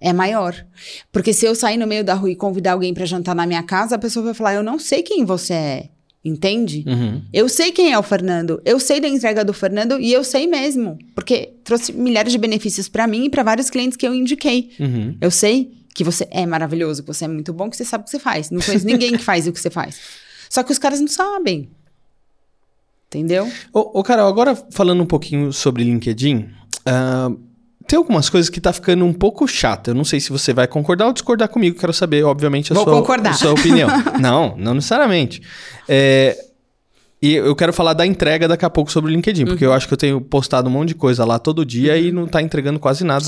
é 0.00 0.12
maior. 0.12 0.54
Porque 1.10 1.32
se 1.32 1.44
eu 1.44 1.56
sair 1.56 1.76
no 1.76 1.88
meio 1.88 2.04
da 2.04 2.14
rua 2.14 2.30
e 2.30 2.36
convidar 2.36 2.74
alguém 2.74 2.94
para 2.94 3.04
jantar 3.04 3.34
na 3.34 3.46
minha 3.48 3.64
casa, 3.64 3.96
a 3.96 3.98
pessoa 3.98 4.26
vai 4.26 4.34
falar: 4.34 4.54
"Eu 4.54 4.62
não 4.62 4.78
sei 4.78 5.02
quem 5.02 5.24
você 5.24 5.54
é". 5.54 5.88
Entende? 6.24 6.84
Uhum. 6.86 7.22
Eu 7.32 7.48
sei 7.48 7.70
quem 7.70 7.92
é 7.92 7.98
o 7.98 8.02
Fernando, 8.02 8.60
eu 8.64 8.80
sei 8.80 9.00
da 9.00 9.08
entrega 9.08 9.44
do 9.44 9.52
Fernando 9.52 10.00
e 10.00 10.12
eu 10.12 10.24
sei 10.24 10.46
mesmo, 10.46 10.98
porque 11.14 11.54
trouxe 11.62 11.92
milhares 11.92 12.32
de 12.32 12.38
benefícios 12.38 12.88
para 12.88 13.06
mim 13.06 13.26
e 13.26 13.30
para 13.30 13.42
vários 13.42 13.70
clientes 13.70 13.96
que 13.96 14.06
eu 14.06 14.14
indiquei. 14.14 14.70
Uhum. 14.80 15.16
Eu 15.20 15.30
sei 15.30 15.72
que 15.94 16.02
você 16.02 16.26
é 16.30 16.44
maravilhoso, 16.44 17.02
que 17.02 17.06
você 17.06 17.24
é 17.24 17.28
muito 17.28 17.52
bom, 17.52 17.70
que 17.70 17.76
você 17.76 17.84
sabe 17.84 18.02
o 18.02 18.04
que 18.04 18.10
você 18.10 18.18
faz. 18.18 18.50
Não 18.50 18.60
conheço 18.60 18.84
ninguém 18.86 19.12
que 19.12 19.22
faz 19.22 19.46
o 19.46 19.52
que 19.52 19.60
você 19.60 19.70
faz. 19.70 19.98
Só 20.50 20.62
que 20.62 20.72
os 20.72 20.78
caras 20.78 21.00
não 21.00 21.08
sabem. 21.08 21.68
Entendeu? 23.06 23.50
Ô, 23.72 24.00
ô 24.00 24.02
Carol, 24.02 24.28
agora 24.28 24.54
falando 24.70 25.02
um 25.02 25.06
pouquinho 25.06 25.52
sobre 25.52 25.82
LinkedIn, 25.82 26.50
uh, 26.86 27.40
tem 27.88 27.96
algumas 27.96 28.28
coisas 28.28 28.50
que 28.50 28.60
tá 28.60 28.70
ficando 28.70 29.02
um 29.06 29.14
pouco 29.14 29.48
chata. 29.48 29.92
Eu 29.92 29.94
não 29.94 30.04
sei 30.04 30.20
se 30.20 30.30
você 30.30 30.52
vai 30.52 30.68
concordar 30.68 31.06
ou 31.06 31.12
discordar 31.12 31.48
comigo. 31.48 31.78
Quero 31.78 31.92
saber, 31.94 32.22
obviamente, 32.22 32.70
a, 32.70 32.74
Vou 32.74 32.84
sua, 32.84 32.92
concordar. 32.92 33.30
a 33.30 33.32
sua 33.32 33.52
opinião. 33.52 33.88
não, 34.20 34.54
não 34.58 34.74
necessariamente. 34.74 35.40
É, 35.88 36.36
e 37.20 37.32
eu 37.34 37.56
quero 37.56 37.72
falar 37.72 37.94
da 37.94 38.06
entrega 38.06 38.46
daqui 38.46 38.64
a 38.64 38.68
pouco 38.70 38.92
sobre 38.92 39.10
o 39.10 39.14
LinkedIn, 39.14 39.46
porque 39.46 39.64
eu 39.64 39.72
acho 39.72 39.88
que 39.88 39.94
eu 39.94 39.98
tenho 39.98 40.20
postado 40.20 40.68
um 40.68 40.72
monte 40.72 40.88
de 40.88 40.94
coisa 40.96 41.24
lá 41.24 41.38
todo 41.38 41.64
dia 41.64 41.96
e 41.96 42.12
não 42.12 42.26
tá 42.28 42.42
entregando 42.42 42.78
quase 42.78 43.04
nada 43.04 43.24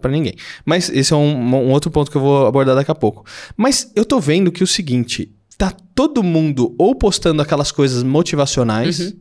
pra 0.00 0.10
ninguém. 0.10 0.34
Mas 0.64 0.90
esse 0.90 1.12
é 1.12 1.16
um, 1.16 1.34
um 1.34 1.70
outro 1.70 1.88
ponto 1.88 2.10
que 2.10 2.16
eu 2.16 2.20
vou 2.20 2.44
abordar 2.44 2.74
daqui 2.74 2.90
a 2.90 2.94
pouco. 2.94 3.24
Mas 3.56 3.90
eu 3.94 4.04
tô 4.04 4.18
vendo 4.18 4.50
que 4.50 4.64
o 4.64 4.66
seguinte, 4.66 5.30
tá 5.56 5.72
todo 5.94 6.24
mundo 6.24 6.74
ou 6.76 6.92
postando 6.94 7.40
aquelas 7.40 7.70
coisas 7.70 8.02
motivacionais 8.02 9.14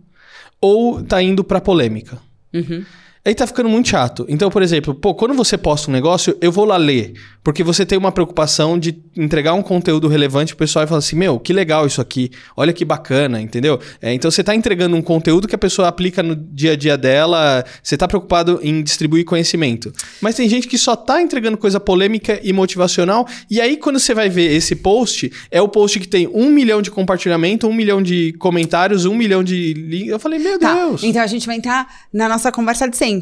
ou 0.60 1.04
tá 1.04 1.22
indo 1.22 1.44
pra 1.44 1.62
polêmica. 1.62 2.18
Uhum. 2.52 2.84
Aí 3.26 3.34
tá 3.34 3.48
ficando 3.48 3.68
muito 3.68 3.90
chato. 3.90 4.26
Então, 4.30 4.52
por 4.52 4.62
exemplo, 4.62 4.94
pô, 4.94 5.16
quando 5.16 5.34
você 5.34 5.58
posta 5.58 5.90
um 5.90 5.94
negócio, 5.94 6.38
eu 6.40 6.52
vou 6.52 6.64
lá 6.64 6.78
ler. 6.78 7.14
Porque 7.44 7.64
você 7.64 7.86
tem 7.86 7.98
uma 7.98 8.12
preocupação 8.12 8.78
de 8.78 8.98
entregar 9.16 9.54
um 9.54 9.62
conteúdo 9.62 10.08
relevante 10.08 10.54
pro 10.56 10.66
pessoal 10.66 10.84
e 10.86 10.88
falar 10.88 11.00
assim: 11.00 11.16
meu, 11.16 11.40
que 11.40 11.54
legal 11.54 11.86
isso 11.86 12.02
aqui. 12.02 12.32
Olha 12.58 12.74
que 12.74 12.84
bacana, 12.84 13.40
entendeu? 13.42 13.80
É, 14.02 14.14
então 14.14 14.30
você 14.32 14.44
tá 14.44 14.56
entregando 14.56 14.96
um 14.96 15.02
conteúdo 15.02 15.48
que 15.48 15.54
a 15.54 15.58
pessoa 15.58 15.88
aplica 15.88 16.24
no 16.24 16.36
dia 16.36 16.72
a 16.72 16.76
dia 16.76 16.98
dela. 16.98 17.64
Você 17.84 17.96
tá 17.98 18.08
preocupado 18.08 18.60
em 18.64 18.82
distribuir 18.82 19.26
conhecimento. 19.26 19.92
Mas 20.22 20.36
tem 20.36 20.50
gente 20.50 20.68
que 20.68 20.78
só 20.78 20.96
tá 20.96 21.22
entregando 21.22 21.56
coisa 21.58 21.80
polêmica 21.80 22.40
e 22.44 22.52
motivacional. 22.52 23.28
E 23.50 23.62
aí, 23.62 23.78
quando 23.78 24.00
você 24.00 24.14
vai 24.14 24.28
ver 24.30 24.52
esse 24.52 24.76
post, 24.76 25.32
é 25.52 25.62
o 25.62 25.68
post 25.68 26.00
que 26.00 26.08
tem 26.08 26.28
um 26.34 26.50
milhão 26.50 26.82
de 26.82 26.90
compartilhamento, 26.90 27.68
um 27.68 27.74
milhão 27.74 28.02
de 28.02 28.34
comentários, 28.40 29.06
um 29.06 29.14
milhão 29.16 29.44
de. 29.44 30.06
Eu 30.08 30.20
falei, 30.20 30.40
meu 30.40 30.58
Tá, 30.60 30.74
Deus. 30.74 31.04
então 31.04 31.22
a 31.22 31.28
gente 31.28 31.46
vai 31.46 31.58
entrar 31.58 31.88
na 32.12 32.28
nossa 32.28 32.52
conversa 32.52 32.88
de 32.90 32.98
sempre. 32.98 33.15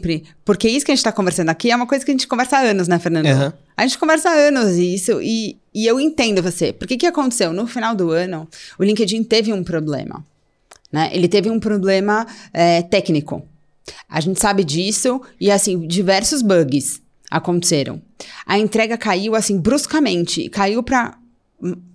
Porque 0.43 0.67
isso 0.67 0.85
que 0.85 0.91
a 0.91 0.95
gente 0.95 1.03
tá 1.03 1.11
conversando 1.11 1.49
aqui 1.49 1.71
é 1.71 1.75
uma 1.75 1.87
coisa 1.87 2.03
que 2.03 2.11
a 2.11 2.13
gente 2.13 2.27
conversa 2.27 2.57
há 2.57 2.61
anos, 2.61 2.87
né, 2.87 2.99
Fernando? 2.99 3.27
Aham. 3.27 3.53
A 3.75 3.85
gente 3.85 3.97
conversa 3.97 4.29
há 4.29 4.33
anos 4.33 4.75
isso 4.75 5.21
e, 5.21 5.57
e 5.73 5.85
eu 5.85 5.99
entendo 5.99 6.41
você. 6.41 6.71
Porque 6.71 6.95
o 6.95 6.97
que 6.97 7.07
aconteceu? 7.07 7.51
No 7.53 7.65
final 7.65 7.95
do 7.95 8.11
ano, 8.11 8.47
o 8.77 8.83
LinkedIn 8.83 9.23
teve 9.23 9.51
um 9.51 9.63
problema. 9.63 10.25
Né? 10.91 11.09
Ele 11.11 11.27
teve 11.27 11.49
um 11.49 11.59
problema 11.59 12.27
é, 12.53 12.81
técnico. 12.83 13.43
A 14.07 14.21
gente 14.21 14.39
sabe 14.39 14.63
disso 14.63 15.21
e, 15.39 15.49
assim, 15.51 15.87
diversos 15.87 16.41
bugs 16.41 17.01
aconteceram. 17.29 18.01
A 18.45 18.59
entrega 18.59 18.97
caiu, 18.97 19.35
assim, 19.35 19.59
bruscamente. 19.59 20.49
Caiu 20.49 20.83
para 20.83 21.17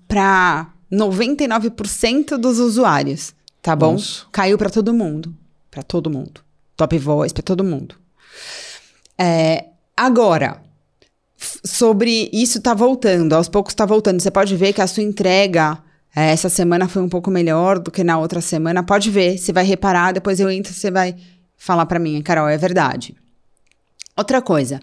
para 0.08 0.72
99% 0.90 2.38
dos 2.38 2.58
usuários, 2.58 3.34
tá 3.60 3.76
bom? 3.76 3.92
Nossa. 3.92 4.24
Caiu 4.32 4.56
para 4.56 4.70
todo 4.70 4.94
mundo. 4.94 5.34
Para 5.70 5.82
todo 5.82 6.08
mundo. 6.08 6.40
Top 6.78 6.96
Voice, 6.96 7.34
para 7.34 7.42
todo 7.42 7.64
mundo. 7.64 7.96
É, 9.18 9.66
agora, 9.96 10.62
sobre 11.36 12.30
isso 12.32 12.62
tá 12.62 12.72
voltando, 12.72 13.34
aos 13.34 13.48
poucos 13.48 13.74
tá 13.74 13.84
voltando. 13.84 14.20
Você 14.20 14.30
pode 14.30 14.56
ver 14.56 14.72
que 14.72 14.80
a 14.80 14.86
sua 14.86 15.02
entrega 15.02 15.82
é, 16.14 16.30
essa 16.30 16.48
semana 16.48 16.88
foi 16.88 17.02
um 17.02 17.08
pouco 17.08 17.30
melhor 17.30 17.80
do 17.80 17.90
que 17.90 18.04
na 18.04 18.16
outra 18.18 18.40
semana. 18.40 18.82
Pode 18.82 19.10
ver, 19.10 19.36
você 19.36 19.52
vai 19.52 19.64
reparar, 19.64 20.12
depois 20.12 20.38
eu 20.38 20.48
entro, 20.48 20.72
você 20.72 20.90
vai 20.90 21.16
falar 21.56 21.84
para 21.84 21.98
mim, 21.98 22.22
Carol, 22.22 22.48
é 22.48 22.56
verdade. 22.56 23.16
Outra 24.16 24.40
coisa, 24.40 24.80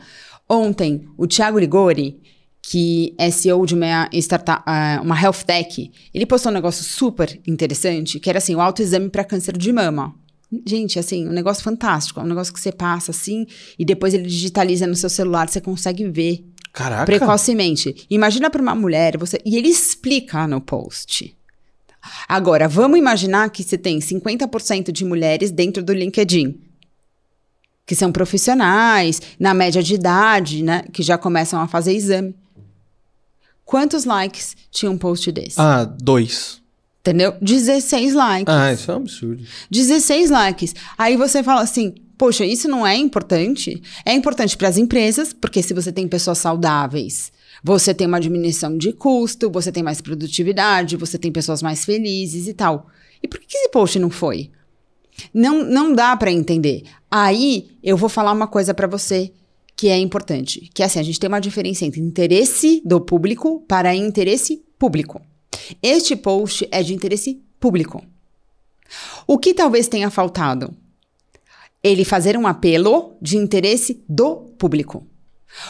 ontem 0.50 1.08
o 1.18 1.26
Thiago 1.26 1.58
Ligori, 1.58 2.22
que 2.62 3.16
é 3.18 3.32
CEO 3.32 3.66
de 3.66 3.74
uma 3.74 4.10
startup, 4.12 4.64
ah, 4.66 5.00
uma 5.02 5.20
health 5.20 5.44
tech, 5.46 5.92
ele 6.14 6.26
postou 6.26 6.52
um 6.52 6.56
negócio 6.56 6.84
super 6.84 7.40
interessante, 7.48 8.20
que 8.20 8.30
era 8.30 8.40
assim, 8.40 8.54
o 8.54 8.60
autoexame 8.60 9.10
para 9.10 9.24
câncer 9.24 9.58
de 9.58 9.72
mama. 9.72 10.14
Gente, 10.66 11.00
assim, 11.00 11.28
um 11.28 11.32
negócio 11.32 11.64
fantástico, 11.64 12.20
é 12.20 12.24
um 12.24 12.28
negócio 12.28 12.54
que 12.54 12.60
você 12.60 12.72
passa 12.72 13.12
assim 13.12 13.46
e 13.78 13.84
depois 13.84 14.14
ele 14.14 14.28
digitaliza 14.28 14.86
no 14.86 14.96
seu 14.96 15.10
celular, 15.10 15.50
você 15.50 15.60
consegue 15.60 16.08
ver 16.10 16.46
Caraca. 16.72 17.06
precocemente. 17.06 18.06
Imagina 18.10 18.50
para 18.50 18.62
uma 18.62 18.76
mulher, 18.76 19.18
você 19.18 19.40
e 19.46 19.58
ele 19.58 19.68
explica 19.68 20.48
no 20.48 20.62
post. 20.62 21.36
Agora, 22.28 22.68
vamos 22.68 23.00
imaginar 23.00 23.50
que 23.50 23.64
você 23.64 23.78
tem 23.78 24.00
50% 24.00 24.92
de 24.92 25.04
mulheres 25.04 25.50
dentro 25.50 25.84
do 25.84 25.92
LinkedIn 25.92 26.62
que 27.86 27.96
são 27.96 28.12
profissionais, 28.12 29.22
na 29.40 29.54
média 29.54 29.84
de 29.84 29.94
idade, 29.94 30.64
né, 30.64 30.84
que 30.92 31.04
já 31.04 31.18
começam 31.18 31.62
a 31.62 31.68
fazer 31.68 31.94
exame. 31.94 32.36
Quantos 33.64 34.06
likes 34.06 34.56
tinha 34.72 34.92
um 34.92 34.98
post 34.98 35.32
desse? 35.32 35.60
Ah, 35.60 35.86
dois. 35.86 36.62
Entendeu? 37.06 37.36
16 37.40 38.16
likes. 38.16 38.52
Ah, 38.52 38.74
isso 38.74 38.90
é 38.90 38.94
um 38.96 38.98
absurdo. 38.98 39.44
16 39.70 40.32
likes. 40.32 40.74
Aí 40.98 41.16
você 41.16 41.44
fala 41.44 41.62
assim: 41.62 41.94
poxa, 42.18 42.44
isso 42.44 42.68
não 42.68 42.86
é 42.86 42.98
importante? 42.98 43.80
É 44.04 44.12
importante 44.12 44.58
para 44.58 44.70
as 44.70 44.78
empresas, 44.78 45.32
porque 45.32 45.62
se 45.62 45.72
você 45.72 45.92
tem 45.92 46.08
pessoas 46.08 46.40
saudáveis, 46.40 47.32
você 47.64 47.94
tem 47.94 48.08
uma 48.08 48.20
diminuição 48.20 48.76
de 48.76 48.92
custo, 48.92 49.52
você 49.52 49.72
tem 49.72 49.84
mais 49.84 50.02
produtividade, 50.02 50.98
você 50.98 51.20
tem 51.20 51.32
pessoas 51.32 51.62
mais 51.62 51.86
felizes 51.86 52.48
e 52.48 52.56
tal. 52.56 52.88
E 53.22 53.28
por 53.28 53.40
que 53.40 53.56
esse 53.56 53.70
post 53.70 54.00
não 54.00 54.10
foi? 54.10 54.50
Não, 55.32 55.64
não 55.64 55.94
dá 55.94 56.18
para 56.18 56.32
entender. 56.32 56.86
Aí 57.10 57.70
eu 57.84 57.96
vou 57.96 58.10
falar 58.10 58.32
uma 58.32 58.48
coisa 58.48 58.74
para 58.74 58.88
você 58.88 59.32
que 59.76 59.90
é 59.90 60.00
importante, 60.00 60.72
que 60.74 60.82
é 60.82 60.88
assim, 60.88 61.00
a 61.00 61.04
gente 61.04 61.20
tem 61.20 61.28
uma 61.28 61.40
diferença 61.40 61.86
entre 61.86 62.02
interesse 62.02 62.82
do 62.84 63.00
público 63.00 63.64
para 63.68 63.94
interesse 63.94 64.64
público. 64.80 65.22
Este 65.82 66.16
post 66.16 66.68
é 66.72 66.82
de 66.84 66.94
interesse 66.94 67.42
público. 67.60 68.04
O 69.28 69.38
que 69.38 69.54
talvez 69.54 69.88
tenha 69.88 70.10
faltado? 70.10 70.74
Ele 71.84 72.04
fazer 72.04 72.38
um 72.38 72.48
apelo 72.48 73.16
de 73.22 73.38
interesse 73.38 74.04
do 74.08 74.36
público. 74.58 75.06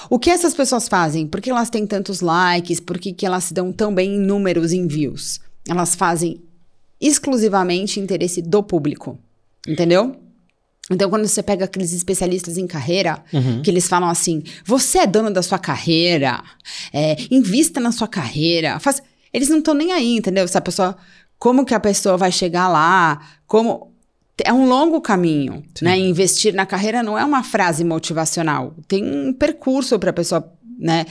O 0.10 0.18
que 0.18 0.30
essas 0.30 0.54
pessoas 0.54 0.88
fazem? 0.88 1.28
Por 1.28 1.42
que 1.42 1.50
elas 1.50 1.70
têm 1.70 1.86
tantos 1.86 2.22
likes? 2.22 2.80
Por 2.80 2.98
que, 2.98 3.14
que 3.14 3.26
elas 3.26 3.46
se 3.46 3.54
dão 3.54 3.72
tão 3.72 3.94
bem 3.94 4.16
em 4.16 4.20
números, 4.20 4.74
em 4.74 4.88
views? 4.88 5.40
Elas 5.68 5.96
fazem 5.96 6.42
exclusivamente 7.00 8.00
interesse 8.00 8.42
do 8.42 8.64
público. 8.64 9.20
Entendeu? 9.68 10.16
Então, 10.90 11.10
quando 11.10 11.28
você 11.28 11.42
pega 11.42 11.66
aqueles 11.66 11.94
especialistas 11.94 12.58
em 12.58 12.68
carreira, 12.68 13.24
que 13.64 13.72
eles 13.72 13.88
falam 13.88 14.08
assim: 14.08 14.44
você 14.64 15.00
é 15.00 15.08
dono 15.08 15.32
da 15.32 15.42
sua 15.42 15.58
carreira, 15.58 16.44
é, 16.94 17.16
invista 17.32 17.80
na 17.80 17.92
sua 17.92 18.08
carreira. 18.08 18.80
Faz... 18.80 19.02
Eles 19.36 19.50
não 19.50 19.58
estão 19.58 19.74
nem 19.74 19.92
aí, 19.92 20.16
entendeu? 20.16 20.48
Se 20.48 20.58
a 20.58 20.62
pessoa. 20.62 20.96
Como 21.38 21.66
que 21.66 21.74
a 21.74 21.80
pessoa 21.80 22.16
vai 22.16 22.32
chegar 22.32 22.70
lá? 22.70 23.22
Como. 23.46 23.94
É 24.42 24.54
um 24.54 24.66
longo 24.66 25.02
caminho, 25.02 25.62
né? 25.82 25.98
Investir 25.98 26.54
na 26.54 26.66
carreira 26.66 27.04
não 27.04 27.20
é 27.20 27.26
uma 27.26 27.44
frase 27.44 27.84
motivacional. 27.84 28.74
Tem 28.88 29.04
um 29.04 29.34
percurso 29.34 30.00
para 30.00 30.10
a 30.10 30.14
pessoa, 30.14 30.54
né, 30.78 31.06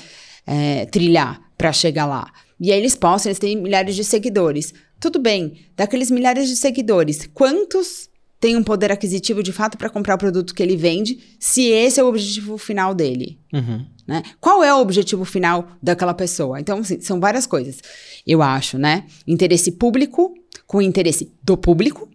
é, 0.47 0.85
trilhar 0.87 1.41
para 1.57 1.73
chegar 1.73 2.07
lá. 2.07 2.31
E 2.61 2.73
aí 2.73 2.79
eles 2.79 2.95
postam, 2.95 3.31
eles 3.31 3.39
têm 3.39 3.57
milhares 3.57 3.95
de 3.95 4.05
seguidores. 4.05 4.75
Tudo 5.01 5.19
bem, 5.19 5.55
daqueles 5.77 6.11
milhares 6.11 6.49
de 6.49 6.57
seguidores, 6.57 7.29
quantos 7.33 8.09
têm 8.45 8.59
um 8.59 8.63
poder 8.63 8.93
aquisitivo 8.93 9.43
de 9.43 9.53
fato 9.53 9.79
para 9.79 9.89
comprar 9.89 10.17
o 10.17 10.19
produto 10.19 10.55
que 10.55 10.63
ele 10.63 10.77
vende, 10.77 11.19
se 11.41 11.63
esse 11.71 11.99
é 11.99 12.05
o 12.05 12.09
objetivo 12.09 12.59
final 12.59 12.95
dele? 12.95 13.39
Uhum. 13.51 13.87
Né? 14.07 14.23
Qual 14.39 14.63
é 14.63 14.75
o 14.75 14.81
objetivo 14.81 15.25
final 15.25 15.67
daquela 15.83 16.13
pessoa? 16.13 16.61
Então, 16.61 16.81
assim, 16.81 17.01
são 17.01 17.19
várias 17.19 17.47
coisas. 17.47 17.81
Eu 18.27 18.43
acho, 18.43 18.77
né? 18.77 19.07
Interesse 19.27 19.73
público 19.73 20.35
com 20.67 20.83
interesse 20.83 21.33
do 21.43 21.57
público. 21.57 22.07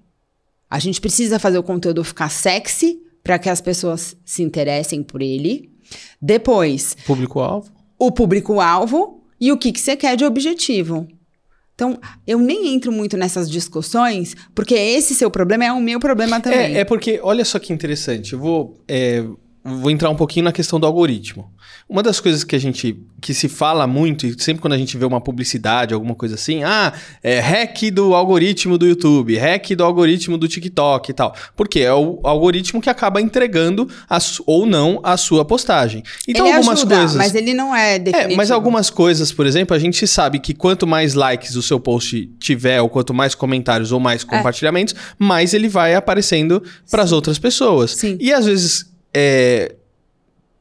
A 0.69 0.77
gente 0.77 1.01
precisa 1.01 1.39
fazer 1.39 1.57
o 1.57 1.63
conteúdo 1.63 2.03
ficar 2.03 2.29
sexy 2.29 2.99
para 3.23 3.39
que 3.39 3.49
as 3.49 3.59
pessoas 3.59 4.15
se 4.23 4.43
interessem 4.43 5.01
por 5.01 5.23
ele. 5.23 5.71
Depois, 6.21 6.95
Público-alvo. 7.07 7.71
o 7.97 8.11
público-alvo 8.11 9.23
e 9.41 9.51
o 9.51 9.57
que, 9.57 9.71
que 9.71 9.79
você 9.79 9.95
quer 9.95 10.15
de 10.15 10.25
objetivo. 10.25 11.07
Então, 11.79 11.97
eu 12.27 12.37
nem 12.37 12.75
entro 12.75 12.91
muito 12.91 13.15
nessas 13.15 13.49
discussões, 13.49 14.35
porque 14.53 14.75
esse 14.75 15.15
seu 15.15 15.31
problema 15.31 15.63
é 15.63 15.71
o 15.71 15.79
meu 15.79 15.97
problema 15.97 16.41
também. 16.41 16.75
É, 16.75 16.79
é 16.79 16.83
porque, 16.83 17.21
olha 17.23 17.45
só 17.45 17.57
que 17.57 17.71
interessante, 17.71 18.33
eu 18.33 18.39
vou, 18.39 18.83
é, 18.85 19.23
vou 19.63 19.89
entrar 19.89 20.09
um 20.09 20.15
pouquinho 20.15 20.43
na 20.43 20.51
questão 20.51 20.77
do 20.77 20.85
algoritmo. 20.85 21.49
Uma 21.89 22.03
das 22.03 22.19
coisas 22.19 22.43
que 22.43 22.55
a 22.55 22.59
gente, 22.59 22.95
que 23.19 23.33
se 23.33 23.49
fala 23.49 23.87
muito, 23.87 24.27
e 24.27 24.35
sempre 24.39 24.61
quando 24.61 24.73
a 24.73 24.77
gente 24.77 24.95
vê 24.95 25.05
uma 25.05 25.19
publicidade, 25.19 25.91
alguma 25.91 26.13
coisa 26.13 26.35
assim, 26.35 26.63
ah, 26.63 26.93
é 27.23 27.39
hack 27.39 27.89
do 27.91 28.13
algoritmo 28.13 28.77
do 28.77 28.85
YouTube, 28.85 29.35
hack 29.35 29.71
do 29.75 29.83
algoritmo 29.83 30.37
do 30.37 30.47
TikTok 30.47 31.09
e 31.09 31.13
tal. 31.15 31.35
Porque 31.55 31.79
é 31.79 31.91
o 31.91 32.19
algoritmo 32.23 32.79
que 32.79 32.91
acaba 32.91 33.19
entregando 33.19 33.89
a 34.07 34.19
ou 34.45 34.67
não 34.67 34.99
a 35.01 35.17
sua 35.17 35.43
postagem. 35.43 36.03
Então, 36.27 36.45
ele 36.45 36.55
algumas 36.57 36.77
ajuda, 36.77 36.95
coisas. 36.97 37.15
mas 37.17 37.33
ele 37.33 37.55
não 37.55 37.75
é 37.75 37.97
definitivo. 37.97 38.33
É, 38.33 38.37
mas 38.37 38.51
algumas 38.51 38.91
coisas, 38.91 39.31
por 39.31 39.47
exemplo, 39.47 39.75
a 39.75 39.79
gente 39.79 40.05
sabe 40.05 40.37
que 40.37 40.53
quanto 40.53 40.85
mais 40.85 41.15
likes 41.15 41.55
o 41.55 41.61
seu 41.63 41.79
post 41.79 42.29
tiver, 42.39 42.79
ou 42.81 42.87
quanto 42.89 43.15
mais 43.15 43.33
comentários 43.33 43.91
ou 43.91 43.99
É. 43.99 44.03
mais 44.03 44.23
compartilhamentos, 44.23 44.93
mais 45.17 45.55
ele 45.55 45.67
vai 45.67 45.95
aparecendo 45.95 46.61
para 46.91 47.01
as 47.01 47.11
outras 47.11 47.39
pessoas. 47.39 47.95
Sim. 47.95 48.15
E 48.19 48.31
às 48.31 48.45
vezes, 48.45 48.85
é, 49.11 49.75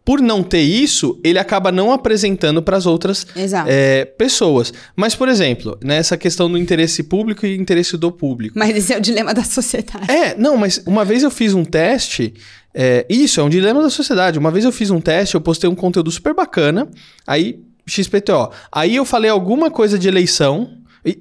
por 0.09 0.23
não 0.23 0.43
ter 0.43 0.63
isso, 0.63 1.21
ele 1.23 1.39
acaba 1.39 1.71
não 1.71 1.93
apresentando 1.93 2.63
para 2.63 2.79
as 2.79 2.87
outras 2.87 3.27
é, 3.67 4.07
pessoas. 4.07 4.73
Mas, 4.97 5.15
por 5.15 5.29
exemplo, 5.29 5.79
nessa 5.85 6.17
questão 6.17 6.51
do 6.51 6.57
interesse 6.57 7.03
público 7.03 7.45
e 7.45 7.55
interesse 7.55 7.95
do 7.95 8.11
público. 8.11 8.59
Mas 8.59 8.75
esse 8.75 8.95
é 8.95 8.97
o 8.97 9.03
dilema 9.03 9.35
da 9.35 9.45
sociedade. 9.45 10.11
É, 10.11 10.35
não, 10.35 10.57
mas 10.57 10.83
uma 10.87 11.05
vez 11.05 11.23
eu 11.23 11.31
fiz 11.31 11.53
um 11.53 11.63
teste 11.63 12.33
É, 12.73 13.05
isso 13.07 13.39
é 13.39 13.45
um 13.45 13.51
dilema 13.51 13.83
da 13.83 13.91
sociedade. 13.91 14.39
Uma 14.39 14.51
vez 14.51 14.65
eu 14.65 14.73
fiz 14.73 14.89
um 14.89 14.99
teste, 14.99 15.35
eu 15.35 15.43
postei 15.43 15.69
um 15.69 15.75
conteúdo 15.75 16.11
super 16.11 16.33
bacana, 16.33 16.89
aí 17.27 17.61
XPTO. 17.87 18.51
Aí 18.73 18.97
eu 18.97 19.05
falei 19.05 19.31
alguma 19.31 19.71
coisa 19.71 19.99
de 19.99 20.09
eleição, 20.09 20.71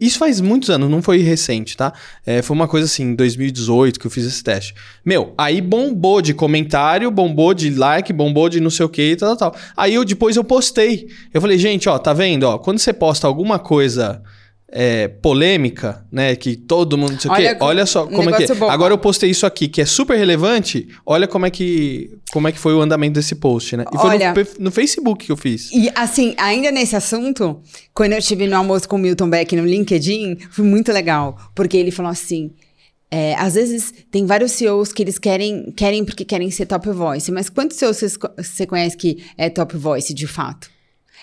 isso 0.01 0.17
faz 0.17 0.41
muitos 0.41 0.69
anos, 0.69 0.89
não 0.89 1.01
foi 1.01 1.19
recente, 1.19 1.77
tá? 1.77 1.93
É, 2.25 2.41
foi 2.41 2.55
uma 2.55 2.67
coisa 2.67 2.85
assim, 2.85 3.03
em 3.03 3.15
2018 3.15 3.99
que 3.99 4.07
eu 4.07 4.11
fiz 4.11 4.25
esse 4.25 4.43
teste. 4.43 4.73
Meu, 5.05 5.33
aí 5.37 5.61
bombou 5.61 6.21
de 6.21 6.33
comentário, 6.33 7.11
bombou 7.11 7.53
de 7.53 7.69
like, 7.69 8.11
bombou 8.11 8.49
de 8.49 8.59
não 8.59 8.69
sei 8.69 8.85
o 8.85 8.89
que 8.89 9.11
e 9.11 9.15
tal, 9.15 9.37
tal, 9.37 9.51
tal. 9.51 9.61
Aí 9.75 9.93
eu 9.93 10.03
depois 10.03 10.35
eu 10.35 10.43
postei. 10.43 11.07
Eu 11.33 11.41
falei, 11.41 11.57
gente, 11.57 11.87
ó, 11.87 11.97
tá 11.99 12.13
vendo? 12.13 12.43
Ó, 12.43 12.57
quando 12.57 12.79
você 12.79 12.91
posta 12.91 13.27
alguma 13.27 13.59
coisa 13.59 14.21
é, 14.69 15.07
polêmica, 15.07 16.05
né? 16.11 16.35
Que 16.35 16.55
todo 16.55 16.97
mundo. 16.97 17.17
Olha, 17.29 17.57
olha 17.59 17.85
só 17.85 18.05
como 18.05 18.29
é 18.29 18.37
que 18.37 18.51
é. 18.51 18.55
Bom. 18.55 18.69
Agora 18.69 18.93
eu 18.93 18.97
postei 18.97 19.29
isso 19.29 19.45
aqui, 19.45 19.67
que 19.67 19.81
é 19.81 19.85
super 19.85 20.17
relevante. 20.17 20.87
Olha 21.05 21.27
como 21.27 21.45
é 21.45 21.49
que, 21.49 22.17
como 22.31 22.47
é 22.47 22.51
que 22.51 22.59
foi 22.59 22.73
o 22.73 22.81
andamento 22.81 23.13
desse 23.13 23.35
post, 23.35 23.77
né? 23.77 23.85
E 23.93 23.97
foi 23.97 24.09
olha, 24.09 24.33
no, 24.33 24.45
no, 24.65 24.71
Facebook 24.71 25.25
que 25.25 25.31
eu 25.31 25.37
fiz. 25.37 25.71
E 25.71 25.89
assim, 25.95 26.35
ainda 26.37 26.71
nesse 26.71 26.95
assunto, 26.95 27.61
quando 27.93 28.13
eu 28.13 28.19
estive 28.19 28.45
no 28.47 28.57
almoço 28.57 28.87
com 28.89 28.97
o 28.97 28.99
Milton 28.99 29.29
Beck 29.29 29.55
no 29.55 29.65
LinkedIn, 29.65 30.37
foi 30.51 30.65
muito 30.65 30.91
legal. 30.91 31.37
Porque 31.55 31.77
ele 31.77 31.91
falou 31.91 32.11
assim. 32.11 32.51
É, 33.09 33.35
às 33.35 33.53
vezes 33.53 33.93
tem 34.11 34.25
vários 34.25 34.51
CEOs 34.51 34.91
que 34.91 35.01
eles 35.01 35.17
querem, 35.17 35.71
querem 35.71 36.03
porque 36.03 36.25
querem 36.25 36.51
ser 36.51 36.65
top 36.65 36.89
voice, 36.89 37.31
mas 37.31 37.49
quantos 37.49 37.77
CEOs 37.77 38.17
você 38.35 38.65
conhece 38.67 38.97
que 38.97 39.23
é 39.37 39.49
top 39.49 39.77
voice 39.77 40.13
de 40.13 40.27
fato? 40.27 40.69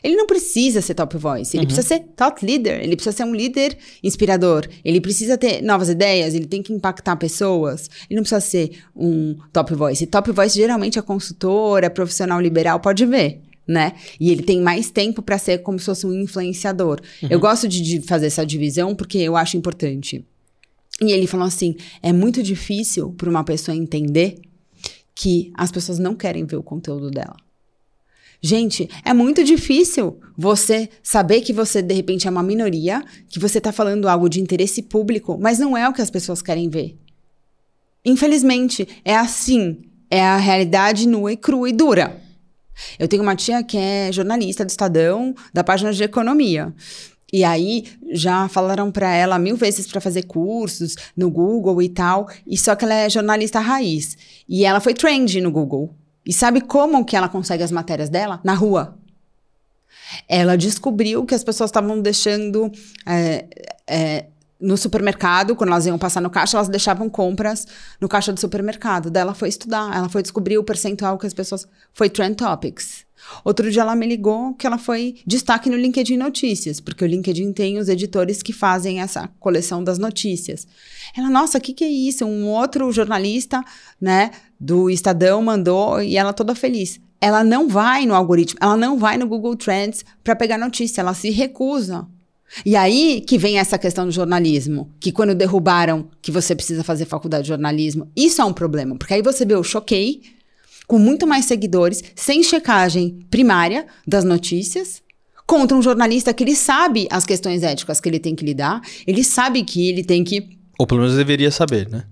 Ele 0.04 0.16
não 0.16 0.26
precisa 0.26 0.82
ser 0.82 0.92
top 0.92 1.16
voice, 1.16 1.56
ele 1.56 1.62
uhum. 1.62 1.68
precisa 1.68 1.88
ser 1.88 2.00
top 2.14 2.44
leader, 2.44 2.78
ele 2.78 2.94
precisa 2.94 3.16
ser 3.16 3.24
um 3.24 3.34
líder 3.34 3.78
inspirador, 4.02 4.68
ele 4.84 5.00
precisa 5.00 5.38
ter 5.38 5.62
novas 5.62 5.88
ideias, 5.88 6.34
ele 6.34 6.44
tem 6.44 6.62
que 6.62 6.74
impactar 6.74 7.16
pessoas, 7.16 7.88
ele 8.10 8.16
não 8.16 8.22
precisa 8.22 8.40
ser 8.42 8.84
um 8.94 9.34
top 9.50 9.74
voice. 9.74 10.06
Top 10.06 10.30
voice 10.30 10.54
geralmente 10.54 10.98
é 10.98 11.02
consultora, 11.02 11.88
profissional 11.88 12.38
liberal, 12.38 12.78
pode 12.80 13.06
ver. 13.06 13.40
Né? 13.66 13.94
E 14.20 14.30
ele 14.30 14.42
tem 14.42 14.60
mais 14.60 14.90
tempo 14.90 15.22
para 15.22 15.38
ser 15.38 15.62
como 15.62 15.78
se 15.78 15.86
fosse 15.86 16.06
um 16.06 16.12
influenciador. 16.12 17.00
Uhum. 17.22 17.28
Eu 17.30 17.40
gosto 17.40 17.66
de, 17.66 17.80
de 17.80 18.02
fazer 18.02 18.26
essa 18.26 18.44
divisão 18.44 18.94
porque 18.94 19.16
eu 19.16 19.34
acho 19.36 19.56
importante. 19.56 20.22
E 21.00 21.12
ele 21.12 21.26
falou 21.26 21.46
assim: 21.46 21.74
é 22.02 22.12
muito 22.12 22.42
difícil 22.42 23.12
para 23.12 23.30
uma 23.30 23.42
pessoa 23.42 23.74
entender 23.74 24.36
que 25.14 25.50
as 25.54 25.72
pessoas 25.72 25.98
não 25.98 26.14
querem 26.14 26.44
ver 26.44 26.56
o 26.56 26.62
conteúdo 26.62 27.10
dela. 27.10 27.36
Gente, 28.46 28.90
é 29.06 29.14
muito 29.14 29.42
difícil 29.42 30.20
você 30.36 30.90
saber 31.02 31.40
que 31.40 31.50
você, 31.50 31.80
de 31.80 31.94
repente, 31.94 32.28
é 32.28 32.30
uma 32.30 32.42
minoria, 32.42 33.02
que 33.26 33.38
você 33.38 33.56
está 33.56 33.72
falando 33.72 34.06
algo 34.06 34.28
de 34.28 34.38
interesse 34.38 34.82
público, 34.82 35.38
mas 35.40 35.58
não 35.58 35.74
é 35.74 35.88
o 35.88 35.94
que 35.94 36.02
as 36.02 36.10
pessoas 36.10 36.42
querem 36.42 36.68
ver. 36.68 36.94
Infelizmente, 38.04 38.86
é 39.02 39.16
assim. 39.16 39.78
É 40.10 40.20
a 40.20 40.36
realidade 40.36 41.08
nua 41.08 41.32
e 41.32 41.38
crua 41.38 41.70
e 41.70 41.72
dura. 41.72 42.20
Eu 42.98 43.08
tenho 43.08 43.22
uma 43.22 43.34
tia 43.34 43.62
que 43.62 43.78
é 43.78 44.12
jornalista 44.12 44.62
do 44.62 44.68
Estadão, 44.68 45.34
da 45.54 45.64
página 45.64 45.90
de 45.90 46.04
economia. 46.04 46.70
E 47.32 47.44
aí 47.44 47.86
já 48.12 48.46
falaram 48.46 48.92
para 48.92 49.10
ela 49.10 49.38
mil 49.38 49.56
vezes 49.56 49.86
para 49.86 50.02
fazer 50.02 50.24
cursos 50.24 50.96
no 51.16 51.30
Google 51.30 51.80
e 51.80 51.88
tal, 51.88 52.28
e 52.46 52.58
só 52.58 52.76
que 52.76 52.84
ela 52.84 52.94
é 52.94 53.08
jornalista 53.08 53.58
raiz. 53.58 54.18
E 54.46 54.66
ela 54.66 54.80
foi 54.80 54.92
trend 54.92 55.40
no 55.40 55.50
Google. 55.50 55.96
E 56.26 56.32
sabe 56.32 56.60
como 56.60 57.04
que 57.04 57.16
ela 57.16 57.28
consegue 57.28 57.62
as 57.62 57.70
matérias 57.70 58.08
dela? 58.08 58.40
Na 58.42 58.54
rua. 58.54 58.98
Ela 60.28 60.56
descobriu 60.56 61.24
que 61.24 61.34
as 61.34 61.44
pessoas 61.44 61.68
estavam 61.68 62.00
deixando 62.00 62.70
é, 63.06 63.46
é, 63.86 64.26
no 64.60 64.76
supermercado, 64.76 65.54
quando 65.54 65.70
elas 65.70 65.86
iam 65.86 65.98
passar 65.98 66.20
no 66.20 66.30
caixa, 66.30 66.56
elas 66.56 66.68
deixavam 66.68 67.08
compras 67.10 67.66
no 68.00 68.08
caixa 68.08 68.32
do 68.32 68.40
supermercado. 68.40 69.10
Daí 69.10 69.20
ela 69.20 69.34
foi 69.34 69.48
estudar, 69.48 69.94
ela 69.94 70.08
foi 70.08 70.22
descobrir 70.22 70.56
o 70.56 70.64
percentual 70.64 71.18
que 71.18 71.26
as 71.26 71.34
pessoas. 71.34 71.66
Foi 71.92 72.08
Trend 72.08 72.36
Topics. 72.36 73.03
Outro 73.44 73.70
dia 73.70 73.82
ela 73.82 73.96
me 73.96 74.06
ligou 74.06 74.54
que 74.54 74.66
ela 74.66 74.78
foi 74.78 75.16
destaque 75.26 75.70
no 75.70 75.76
LinkedIn 75.76 76.16
Notícias, 76.16 76.80
porque 76.80 77.04
o 77.04 77.06
LinkedIn 77.06 77.52
tem 77.52 77.78
os 77.78 77.88
editores 77.88 78.42
que 78.42 78.52
fazem 78.52 79.00
essa 79.00 79.28
coleção 79.40 79.82
das 79.82 79.98
notícias. 79.98 80.66
Ela, 81.16 81.30
nossa, 81.30 81.58
o 81.58 81.60
que, 81.60 81.72
que 81.72 81.84
é 81.84 81.88
isso? 81.88 82.24
Um 82.24 82.48
outro 82.48 82.90
jornalista, 82.92 83.62
né, 84.00 84.30
do 84.58 84.90
Estadão 84.90 85.42
mandou 85.42 86.02
e 86.02 86.16
ela 86.16 86.32
toda 86.32 86.54
feliz. 86.54 87.00
Ela 87.20 87.42
não 87.42 87.68
vai 87.68 88.04
no 88.04 88.14
algoritmo, 88.14 88.58
ela 88.60 88.76
não 88.76 88.98
vai 88.98 89.16
no 89.16 89.26
Google 89.26 89.56
Trends 89.56 90.04
para 90.22 90.36
pegar 90.36 90.58
notícia, 90.58 91.00
ela 91.00 91.14
se 91.14 91.30
recusa. 91.30 92.06
E 92.64 92.76
aí 92.76 93.22
que 93.26 93.38
vem 93.38 93.58
essa 93.58 93.78
questão 93.78 94.04
do 94.04 94.12
jornalismo, 94.12 94.90
que 95.00 95.10
quando 95.10 95.34
derrubaram 95.34 96.08
que 96.20 96.30
você 96.30 96.54
precisa 96.54 96.84
fazer 96.84 97.06
faculdade 97.06 97.44
de 97.44 97.48
jornalismo, 97.48 98.10
isso 98.14 98.42
é 98.42 98.44
um 98.44 98.52
problema, 98.52 98.96
porque 98.96 99.14
aí 99.14 99.22
você 99.22 99.44
vê 99.44 99.54
o 99.54 99.64
Choquei, 99.64 100.22
com 100.86 100.98
muito 100.98 101.26
mais 101.26 101.44
seguidores, 101.44 102.02
sem 102.14 102.42
checagem 102.42 103.20
primária 103.30 103.86
das 104.06 104.24
notícias, 104.24 105.02
contra 105.46 105.76
um 105.76 105.82
jornalista 105.82 106.32
que 106.32 106.44
ele 106.44 106.56
sabe 106.56 107.06
as 107.10 107.24
questões 107.24 107.62
éticas 107.62 108.00
que 108.00 108.08
ele 108.08 108.18
tem 108.18 108.34
que 108.34 108.44
lidar, 108.44 108.80
ele 109.06 109.22
sabe 109.22 109.62
que 109.62 109.88
ele 109.88 110.02
tem 110.02 110.24
que. 110.24 110.58
Ou 110.78 110.86
pelo 110.86 111.00
menos 111.00 111.16
deveria 111.16 111.50
saber, 111.50 111.88
né? 111.88 112.04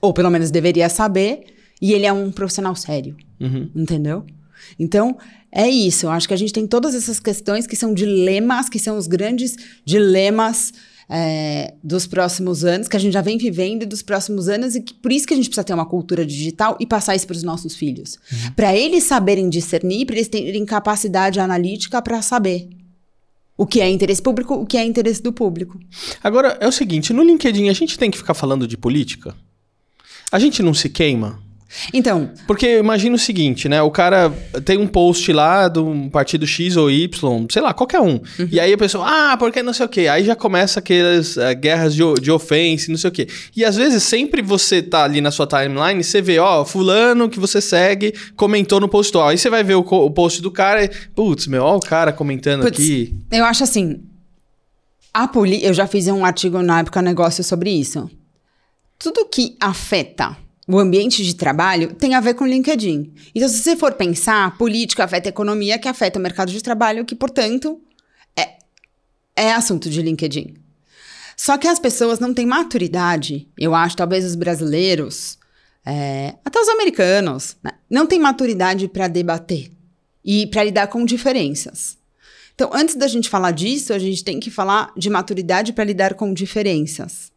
Ou 0.00 0.12
pelo 0.12 0.30
menos 0.30 0.50
deveria 0.50 0.88
saber, 0.88 1.44
e 1.80 1.92
ele 1.92 2.06
é 2.06 2.12
um 2.12 2.30
profissional 2.30 2.74
sério. 2.74 3.16
Uhum. 3.40 3.70
Entendeu? 3.74 4.24
Então, 4.78 5.16
é 5.52 5.68
isso. 5.68 6.06
Eu 6.06 6.10
acho 6.10 6.26
que 6.26 6.34
a 6.34 6.36
gente 6.36 6.52
tem 6.52 6.66
todas 6.66 6.94
essas 6.94 7.20
questões 7.20 7.66
que 7.66 7.76
são 7.76 7.94
dilemas, 7.94 8.68
que 8.68 8.78
são 8.78 8.96
os 8.96 9.06
grandes 9.06 9.56
dilemas 9.84 10.72
é, 11.08 11.74
dos 11.82 12.06
próximos 12.06 12.64
anos, 12.64 12.88
que 12.88 12.96
a 12.96 13.00
gente 13.00 13.12
já 13.12 13.20
vem 13.20 13.38
vivendo 13.38 13.82
e 13.82 13.86
dos 13.86 14.02
próximos 14.02 14.48
anos, 14.48 14.74
e 14.74 14.80
que 14.80 14.92
por 14.94 15.12
isso 15.12 15.26
que 15.26 15.32
a 15.32 15.36
gente 15.36 15.48
precisa 15.48 15.64
ter 15.64 15.74
uma 15.74 15.86
cultura 15.86 16.26
digital 16.26 16.76
e 16.80 16.86
passar 16.86 17.14
isso 17.14 17.26
para 17.26 17.36
os 17.36 17.42
nossos 17.42 17.76
filhos. 17.76 18.18
Uhum. 18.30 18.52
Para 18.52 18.76
eles 18.76 19.04
saberem 19.04 19.48
discernir, 19.48 20.06
para 20.06 20.16
eles 20.16 20.28
terem 20.28 20.64
capacidade 20.64 21.38
analítica 21.38 22.02
para 22.02 22.20
saber. 22.22 22.68
O 23.56 23.66
que 23.66 23.80
é 23.80 23.88
interesse 23.88 24.20
público, 24.20 24.54
o 24.54 24.66
que 24.66 24.76
é 24.76 24.84
interesse 24.84 25.22
do 25.22 25.32
público. 25.32 25.80
Agora, 26.22 26.58
é 26.60 26.68
o 26.68 26.72
seguinte, 26.72 27.12
no 27.12 27.22
LinkedIn 27.22 27.68
a 27.70 27.72
gente 27.72 27.98
tem 27.98 28.10
que 28.10 28.18
ficar 28.18 28.34
falando 28.34 28.66
de 28.66 28.76
política? 28.76 29.34
A 30.30 30.38
gente 30.38 30.62
não 30.62 30.74
se 30.74 30.90
queima? 30.90 31.40
Então. 31.92 32.30
Porque 32.46 32.78
imagina 32.78 33.16
o 33.16 33.18
seguinte, 33.18 33.68
né? 33.68 33.82
O 33.82 33.90
cara 33.90 34.30
tem 34.64 34.78
um 34.78 34.86
post 34.86 35.32
lá 35.32 35.68
do 35.68 36.08
partido 36.10 36.46
X 36.46 36.76
ou 36.76 36.90
Y, 36.90 37.46
sei 37.50 37.60
lá, 37.60 37.74
qualquer 37.74 38.00
um. 38.00 38.20
Uhum. 38.38 38.48
E 38.50 38.60
aí 38.60 38.72
a 38.72 38.78
pessoa, 38.78 39.04
ah, 39.06 39.36
porque 39.36 39.62
não 39.62 39.72
sei 39.72 39.86
o 39.86 39.88
quê. 39.88 40.08
Aí 40.08 40.24
já 40.24 40.36
começa 40.36 40.78
aquelas 40.78 41.36
uh, 41.36 41.40
guerras 41.58 41.94
de, 41.94 42.02
de 42.14 42.30
ofensa, 42.30 42.90
não 42.90 42.98
sei 42.98 43.08
o 43.08 43.12
quê. 43.12 43.26
E 43.54 43.64
às 43.64 43.76
vezes 43.76 44.02
sempre 44.02 44.42
você 44.42 44.80
tá 44.80 45.04
ali 45.04 45.20
na 45.20 45.30
sua 45.30 45.46
timeline, 45.46 46.02
você 46.02 46.22
vê, 46.22 46.38
ó, 46.38 46.64
fulano 46.64 47.28
que 47.28 47.40
você 47.40 47.60
segue 47.60 48.14
comentou 48.36 48.80
no 48.80 48.88
post. 48.88 49.16
Ó, 49.16 49.28
aí 49.28 49.38
você 49.38 49.50
vai 49.50 49.64
ver 49.64 49.74
o, 49.74 49.80
o 49.80 50.10
post 50.10 50.40
do 50.40 50.50
cara 50.50 50.84
e, 50.84 50.90
putz, 51.14 51.46
meu, 51.46 51.62
ó 51.62 51.76
o 51.76 51.80
cara 51.80 52.12
comentando 52.12 52.62
Puts, 52.62 52.78
aqui. 52.78 53.14
Eu 53.30 53.44
acho 53.44 53.64
assim. 53.64 54.02
A 55.12 55.26
poli 55.26 55.64
eu 55.64 55.72
já 55.72 55.86
fiz 55.86 56.06
um 56.08 56.24
artigo 56.24 56.62
na 56.62 56.80
época 56.80 57.00
negócio 57.00 57.42
sobre 57.42 57.70
isso. 57.70 58.08
Tudo 58.98 59.26
que 59.26 59.56
afeta 59.60 60.36
o 60.68 60.78
ambiente 60.78 61.24
de 61.24 61.34
trabalho 61.34 61.94
tem 61.94 62.14
a 62.14 62.20
ver 62.20 62.34
com 62.34 62.44
o 62.44 62.46
LinkedIn. 62.46 63.12
Então, 63.34 63.48
se 63.48 63.58
você 63.58 63.76
for 63.76 63.92
pensar, 63.94 64.56
política 64.58 65.04
afeta 65.04 65.28
a 65.28 65.30
economia, 65.30 65.78
que 65.78 65.88
afeta 65.88 66.18
o 66.18 66.22
mercado 66.22 66.50
de 66.50 66.60
trabalho, 66.60 67.04
que, 67.04 67.14
portanto, 67.14 67.80
é, 68.36 68.54
é 69.36 69.52
assunto 69.52 69.88
de 69.88 70.02
LinkedIn. 70.02 70.54
Só 71.36 71.56
que 71.56 71.68
as 71.68 71.78
pessoas 71.78 72.18
não 72.18 72.34
têm 72.34 72.46
maturidade, 72.46 73.46
eu 73.56 73.74
acho, 73.74 73.96
talvez 73.96 74.24
os 74.24 74.34
brasileiros, 74.34 75.38
é, 75.84 76.34
até 76.44 76.58
os 76.58 76.68
americanos, 76.68 77.56
né, 77.62 77.72
não 77.88 78.06
têm 78.06 78.18
maturidade 78.18 78.88
para 78.88 79.06
debater 79.06 79.70
e 80.24 80.46
para 80.48 80.64
lidar 80.64 80.88
com 80.88 81.04
diferenças. 81.04 81.96
Então, 82.54 82.70
antes 82.72 82.96
da 82.96 83.06
gente 83.06 83.28
falar 83.28 83.50
disso, 83.50 83.92
a 83.92 83.98
gente 83.98 84.24
tem 84.24 84.40
que 84.40 84.50
falar 84.50 84.90
de 84.96 85.10
maturidade 85.10 85.74
para 85.74 85.84
lidar 85.84 86.14
com 86.14 86.32
diferenças. 86.32 87.30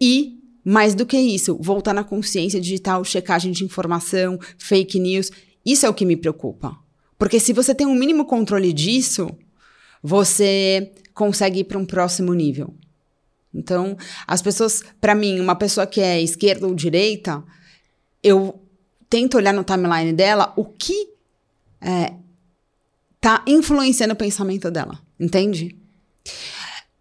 E 0.00 0.42
mais 0.64 0.94
do 0.94 1.04
que 1.04 1.18
isso, 1.18 1.58
voltar 1.60 1.92
na 1.92 2.02
consciência 2.02 2.60
digital, 2.60 3.04
checagem 3.04 3.52
de 3.52 3.64
informação, 3.64 4.38
fake 4.56 4.98
news, 4.98 5.30
isso 5.64 5.84
é 5.84 5.88
o 5.88 5.94
que 5.94 6.06
me 6.06 6.16
preocupa. 6.16 6.76
Porque 7.18 7.38
se 7.38 7.52
você 7.52 7.74
tem 7.74 7.86
um 7.86 7.94
mínimo 7.94 8.24
controle 8.24 8.72
disso, 8.72 9.30
você 10.02 10.92
consegue 11.12 11.60
ir 11.60 11.64
para 11.64 11.78
um 11.78 11.84
próximo 11.84 12.32
nível. 12.32 12.74
Então, 13.52 13.96
as 14.26 14.42
pessoas, 14.42 14.82
para 15.00 15.14
mim, 15.14 15.38
uma 15.38 15.54
pessoa 15.54 15.86
que 15.86 16.00
é 16.00 16.20
esquerda 16.20 16.66
ou 16.66 16.74
direita, 16.74 17.44
eu 18.22 18.60
tento 19.08 19.36
olhar 19.36 19.52
no 19.52 19.62
timeline 19.62 20.12
dela 20.12 20.52
o 20.56 20.64
que 20.64 21.08
é, 21.80 22.14
tá 23.20 23.44
influenciando 23.46 24.14
o 24.14 24.16
pensamento 24.16 24.70
dela, 24.70 24.98
entende? 25.20 25.78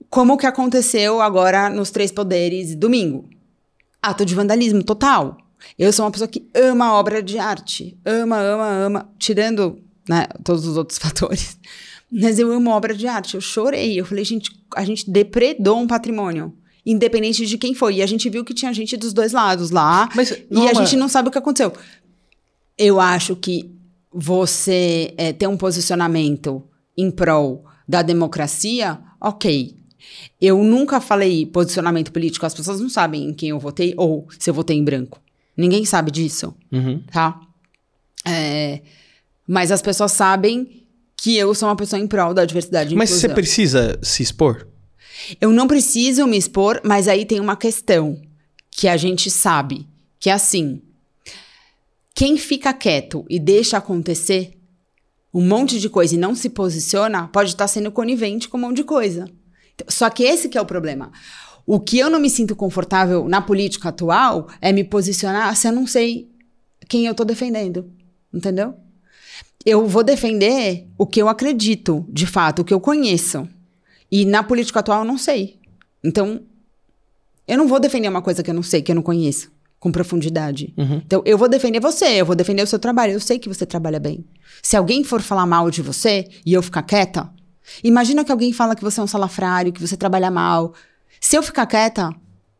Como 0.09 0.37
que 0.37 0.45
aconteceu 0.45 1.21
agora 1.21 1.69
nos 1.69 1.89
Três 1.89 2.11
Poderes 2.11 2.75
domingo 2.75 3.32
ato 4.03 4.25
de 4.25 4.35
vandalismo 4.35 4.83
total. 4.83 5.37
Eu 5.79 5.93
sou 5.93 6.05
uma 6.05 6.11
pessoa 6.11 6.27
que 6.27 6.45
ama 6.53 6.93
obra 6.93 7.23
de 7.23 7.39
arte. 7.39 7.97
Ama, 8.05 8.37
ama, 8.37 8.67
ama. 8.67 9.09
Tirando 9.17 9.79
né, 10.07 10.27
todos 10.43 10.67
os 10.67 10.75
outros 10.75 10.99
fatores. 10.99 11.57
Mas 12.11 12.37
eu 12.37 12.51
amo 12.51 12.69
obra 12.69 12.93
de 12.93 13.07
arte. 13.07 13.35
Eu 13.35 13.41
chorei. 13.41 13.99
Eu 13.99 14.05
falei, 14.05 14.25
gente, 14.25 14.51
a 14.75 14.83
gente 14.83 15.09
depredou 15.09 15.79
um 15.79 15.87
patrimônio. 15.87 16.53
Independente 16.85 17.45
de 17.45 17.57
quem 17.57 17.73
foi. 17.73 17.95
E 17.95 18.01
a 18.01 18.05
gente 18.05 18.29
viu 18.29 18.43
que 18.43 18.53
tinha 18.53 18.73
gente 18.73 18.97
dos 18.97 19.13
dois 19.13 19.31
lados 19.31 19.71
lá. 19.71 20.09
Mas, 20.13 20.31
e 20.51 20.67
a 20.67 20.73
gente 20.73 20.97
não 20.97 21.07
sabe 21.07 21.29
o 21.29 21.31
que 21.31 21.37
aconteceu. 21.37 21.71
eu 22.77 22.99
acho 22.99 23.35
que 23.35 23.71
você 24.11 25.13
é, 25.17 25.33
ter 25.33 25.47
um 25.47 25.57
posicionamento 25.57 26.63
em 26.95 27.09
prol 27.09 27.65
da 27.87 28.01
democracia, 28.01 28.99
ok. 29.19 29.75
Eu 30.41 30.63
nunca 30.63 30.99
falei 30.99 31.45
posicionamento 31.45 32.11
político, 32.11 32.45
as 32.45 32.53
pessoas 32.53 32.79
não 32.79 32.89
sabem 32.89 33.29
em 33.29 33.33
quem 33.33 33.49
eu 33.49 33.59
votei 33.59 33.93
ou 33.97 34.27
se 34.37 34.49
eu 34.49 34.53
votei 34.53 34.77
em 34.77 34.83
branco. 34.83 35.21
Ninguém 35.55 35.85
sabe 35.85 36.11
disso, 36.11 36.53
Uhum. 36.71 37.03
tá? 37.11 37.39
É, 38.25 38.81
mas 39.47 39.71
as 39.71 39.81
pessoas 39.81 40.11
sabem 40.11 40.83
que 41.17 41.37
eu 41.37 41.53
sou 41.53 41.69
uma 41.69 41.75
pessoa 41.75 41.99
em 41.99 42.07
prol 42.07 42.33
da 42.33 42.43
diversidade 42.45 42.95
Mas 42.95 43.09
você 43.09 43.29
precisa 43.29 43.99
se 44.01 44.23
expor? 44.23 44.67
Eu 45.39 45.51
não 45.51 45.67
preciso 45.67 46.25
me 46.25 46.37
expor, 46.37 46.81
mas 46.83 47.07
aí 47.07 47.25
tem 47.25 47.39
uma 47.39 47.55
questão 47.55 48.19
que 48.71 48.87
a 48.87 48.97
gente 48.97 49.29
sabe, 49.29 49.87
que 50.19 50.29
é 50.29 50.33
assim: 50.33 50.81
quem 52.15 52.37
fica 52.37 52.73
quieto 52.73 53.25
e 53.29 53.39
deixa 53.39 53.77
acontecer 53.77 54.57
um 55.33 55.45
monte 55.45 55.79
de 55.79 55.89
coisa 55.89 56.13
e 56.13 56.17
não 56.17 56.35
se 56.35 56.49
posiciona, 56.49 57.27
pode 57.27 57.49
estar 57.51 57.67
sendo 57.67 57.91
conivente 57.91 58.47
com 58.47 58.57
um 58.57 58.61
monte 58.61 58.77
de 58.77 58.83
coisa. 58.83 59.25
Só 59.87 60.09
que 60.09 60.23
esse 60.23 60.49
que 60.49 60.57
é 60.57 60.61
o 60.61 60.65
problema. 60.65 61.11
O 61.65 61.79
que 61.79 61.97
eu 61.97 62.09
não 62.09 62.19
me 62.19 62.29
sinto 62.29 62.55
confortável 62.55 63.27
na 63.27 63.41
política 63.41 63.89
atual 63.89 64.47
é 64.61 64.71
me 64.71 64.83
posicionar 64.83 65.55
se 65.55 65.67
eu 65.67 65.71
não 65.71 65.87
sei 65.87 66.29
quem 66.87 67.05
eu 67.05 67.15
tô 67.15 67.23
defendendo. 67.23 67.89
Entendeu? 68.33 68.75
Eu 69.65 69.87
vou 69.87 70.03
defender 70.03 70.87
o 70.97 71.05
que 71.05 71.21
eu 71.21 71.29
acredito, 71.29 72.05
de 72.09 72.25
fato, 72.25 72.61
o 72.61 72.65
que 72.65 72.73
eu 72.73 72.81
conheço. 72.81 73.47
E 74.11 74.25
na 74.25 74.43
política 74.43 74.79
atual 74.79 74.99
eu 74.99 75.05
não 75.05 75.17
sei. 75.17 75.59
Então, 76.03 76.41
eu 77.47 77.57
não 77.57 77.67
vou 77.67 77.79
defender 77.79 78.09
uma 78.09 78.21
coisa 78.21 78.43
que 78.43 78.49
eu 78.49 78.53
não 78.53 78.63
sei, 78.63 78.81
que 78.81 78.91
eu 78.91 78.95
não 78.95 79.01
conheço, 79.01 79.51
com 79.79 79.91
profundidade. 79.91 80.73
Então, 81.05 81.21
eu 81.25 81.37
vou 81.37 81.47
defender 81.47 81.79
você, 81.79 82.05
eu 82.05 82.25
vou 82.25 82.35
defender 82.35 82.61
o 82.61 82.67
seu 82.67 82.79
trabalho. 82.79 83.13
Eu 83.13 83.19
sei 83.21 83.39
que 83.39 83.47
você 83.47 83.65
trabalha 83.65 83.99
bem. 83.99 84.25
Se 84.61 84.75
alguém 84.75 85.03
for 85.03 85.21
falar 85.21 85.45
mal 85.45 85.71
de 85.71 85.81
você 85.81 86.27
e 86.45 86.53
eu 86.53 86.61
ficar 86.61 86.83
quieta, 86.83 87.29
imagina 87.83 88.23
que 88.23 88.31
alguém 88.31 88.51
fala 88.53 88.75
que 88.75 88.83
você 88.83 88.99
é 88.99 89.03
um 89.03 89.07
salafrário, 89.07 89.71
que 89.73 89.81
você 89.81 89.95
trabalha 89.97 90.29
mal. 90.31 90.73
Se 91.19 91.35
eu 91.37 91.43
ficar 91.43 91.65
quieta, 91.65 92.13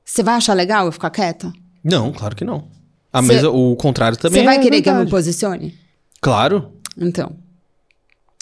você 0.04 0.24
vai 0.24 0.36
achar 0.36 0.54
legal 0.54 0.86
eu 0.86 0.92
ficar 0.92 1.10
quieta? 1.10 1.52
Não, 1.84 2.12
claro 2.12 2.36
que 2.36 2.44
não. 2.46 2.68
A 3.12 3.22
Cê- 3.22 3.28
mesa, 3.28 3.50
o 3.50 3.76
contrário 3.76 4.18
também 4.18 4.40
Você 4.42 4.46
vai 4.46 4.58
é 4.58 4.60
querer 4.60 4.82
que 4.82 4.90
eu 4.90 4.94
me 4.94 5.00
verdade. 5.00 5.12
posicione? 5.12 5.78
Claro. 6.22 6.72
Então. 6.98 7.36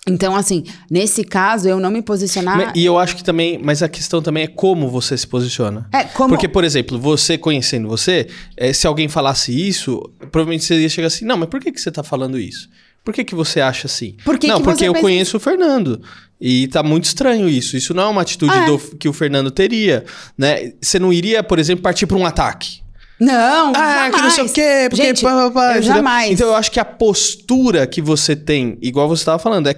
Então, 0.07 0.35
assim, 0.35 0.63
nesse 0.89 1.23
caso, 1.23 1.67
eu 1.69 1.79
não 1.79 1.91
me 1.91 2.01
posicionar. 2.01 2.73
E 2.75 2.83
eu 2.83 2.97
acho 2.97 3.15
que 3.15 3.23
também, 3.23 3.59
mas 3.63 3.83
a 3.83 3.89
questão 3.89 4.19
também 4.19 4.43
é 4.43 4.47
como 4.47 4.89
você 4.89 5.15
se 5.15 5.27
posiciona. 5.27 5.87
É, 5.93 6.05
como. 6.05 6.29
Porque, 6.29 6.47
por 6.47 6.63
exemplo, 6.63 6.97
você 6.99 7.37
conhecendo 7.37 7.87
você, 7.87 8.27
eh, 8.57 8.73
se 8.73 8.87
alguém 8.87 9.07
falasse 9.07 9.51
isso, 9.51 10.01
provavelmente 10.31 10.63
você 10.65 10.79
ia 10.81 10.89
chegar 10.89 11.07
assim, 11.07 11.23
não, 11.23 11.37
mas 11.37 11.49
por 11.49 11.59
que, 11.59 11.71
que 11.71 11.79
você 11.79 11.91
tá 11.91 12.01
falando 12.01 12.39
isso? 12.39 12.67
Por 13.03 13.13
que, 13.13 13.23
que 13.23 13.33
você 13.35 13.59
acha 13.61 13.87
assim? 13.87 14.15
Por 14.23 14.37
que 14.37 14.47
não, 14.47 14.57
que 14.57 14.63
porque 14.63 14.83
eu 14.87 14.93
pensa 14.93 15.01
conheço 15.01 15.37
o 15.37 15.39
Fernando. 15.39 16.01
E 16.39 16.67
tá 16.67 16.81
muito 16.83 17.05
estranho 17.05 17.47
isso. 17.49 17.75
Isso 17.77 17.93
não 17.93 18.03
é 18.03 18.07
uma 18.07 18.21
atitude 18.21 18.51
Ah, 18.53 18.65
do- 18.65 18.77
que 18.97 19.07
o 19.09 19.13
Fernando 19.13 19.49
teria, 19.51 20.03
né? 20.37 20.73
Você 20.81 20.97
não 20.99 21.11
iria, 21.13 21.43
por 21.43 21.59
exemplo, 21.59 21.83
partir 21.83 22.05
para 22.07 22.17
um 22.17 22.25
ataque. 22.25 22.81
Não, 23.19 23.71
Ah, 23.75 24.09
que 24.11 24.19
não 24.19 24.31
sei 24.31 24.43
o 24.45 24.47
jamais. 24.47 24.51
quê, 24.51 24.87
porque 24.89 25.05
Gente, 25.05 25.21
pá, 25.21 25.29
pá, 25.29 25.51
pá, 25.51 25.77
eu 25.77 25.83
jamais. 25.83 26.31
Então 26.31 26.47
eu 26.47 26.55
acho 26.55 26.71
que 26.71 26.79
a 26.79 26.85
postura 26.85 27.85
que 27.85 28.01
você 28.01 28.35
tem, 28.35 28.79
igual 28.81 29.07
você 29.07 29.21
estava 29.21 29.37
falando, 29.37 29.67
é, 29.69 29.75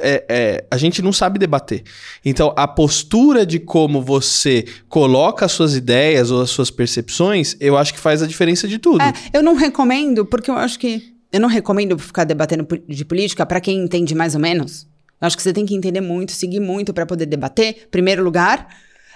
é- 0.00 0.24
é- 0.28 0.64
a 0.68 0.76
gente 0.76 1.00
não 1.00 1.12
sabe 1.12 1.38
debater. 1.38 1.84
Então 2.24 2.52
a 2.56 2.66
postura 2.66 3.46
de 3.46 3.60
como 3.60 4.02
você 4.02 4.64
coloca 4.88 5.46
as 5.46 5.52
suas 5.52 5.76
ideias 5.76 6.32
ou 6.32 6.42
as 6.42 6.50
suas 6.50 6.68
percepções, 6.68 7.56
eu 7.60 7.78
acho 7.78 7.94
que 7.94 8.00
faz 8.00 8.22
a 8.24 8.26
diferença 8.26 8.66
de 8.66 8.78
tudo. 8.78 9.00
É, 9.02 9.12
eu 9.32 9.40
não 9.42 9.54
recomendo, 9.54 10.26
porque 10.26 10.50
eu 10.50 10.56
acho 10.56 10.76
que. 10.76 11.14
Eu 11.32 11.40
não 11.40 11.48
recomendo 11.48 11.98
ficar 11.98 12.24
debatendo 12.24 12.66
de 12.88 13.04
política 13.04 13.46
pra 13.46 13.60
quem 13.60 13.78
entende 13.84 14.14
mais 14.14 14.34
ou 14.34 14.40
menos. 14.40 14.86
Eu 15.20 15.26
acho 15.26 15.36
que 15.36 15.42
você 15.42 15.52
tem 15.52 15.66
que 15.66 15.74
entender 15.74 16.00
muito, 16.00 16.32
seguir 16.32 16.60
muito 16.60 16.92
pra 16.92 17.04
poder 17.06 17.26
debater. 17.26 17.86
Primeiro 17.90 18.24
lugar, 18.24 18.66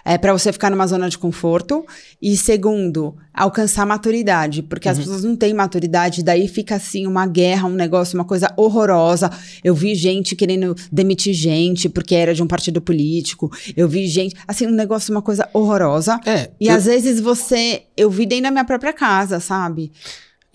é 0.05 0.19
para 0.19 0.35
você 0.35 0.53
ficar 0.53 0.69
numa 0.71 0.87
zona 0.87 1.09
de 1.09 1.17
conforto. 1.17 1.85
E 2.21 2.37
segundo, 2.37 3.17
alcançar 3.33 3.87
maturidade, 3.87 4.63
porque 4.63 4.87
as 4.87 4.99
pessoas 4.99 5.25
não 5.25 5.35
têm 5.35 5.55
maturidade, 5.55 6.23
daí 6.23 6.47
fica 6.47 6.75
assim 6.77 7.07
uma 7.07 7.27
guerra, 7.27 7.67
um 7.67 7.73
negócio, 7.73 8.17
uma 8.19 8.25
coisa 8.25 8.53
horrorosa. 8.55 9.31
Eu 9.65 9.75
vi 9.75 9.95
gente 9.95 10.37
querendo 10.37 10.77
demitir 10.93 11.33
gente 11.33 11.89
porque 11.89 12.15
era 12.15 12.35
de 12.35 12.43
um 12.43 12.47
partido 12.47 12.83
político. 12.83 13.51
Eu 13.75 13.89
vi 13.89 14.07
gente, 14.07 14.37
assim, 14.47 14.67
um 14.67 14.71
negócio, 14.73 15.11
uma 15.11 15.23
coisa 15.23 15.49
horrorosa. 15.55 16.21
É, 16.27 16.51
E 16.61 16.67
eu- 16.69 16.75
às 16.75 16.85
vezes 16.85 17.19
você. 17.19 17.85
Eu 17.97 18.11
vi 18.11 18.27
dentro 18.27 18.45
da 18.45 18.51
minha 18.51 18.65
própria 18.65 18.93
casa, 18.93 19.41
sabe? 19.41 19.91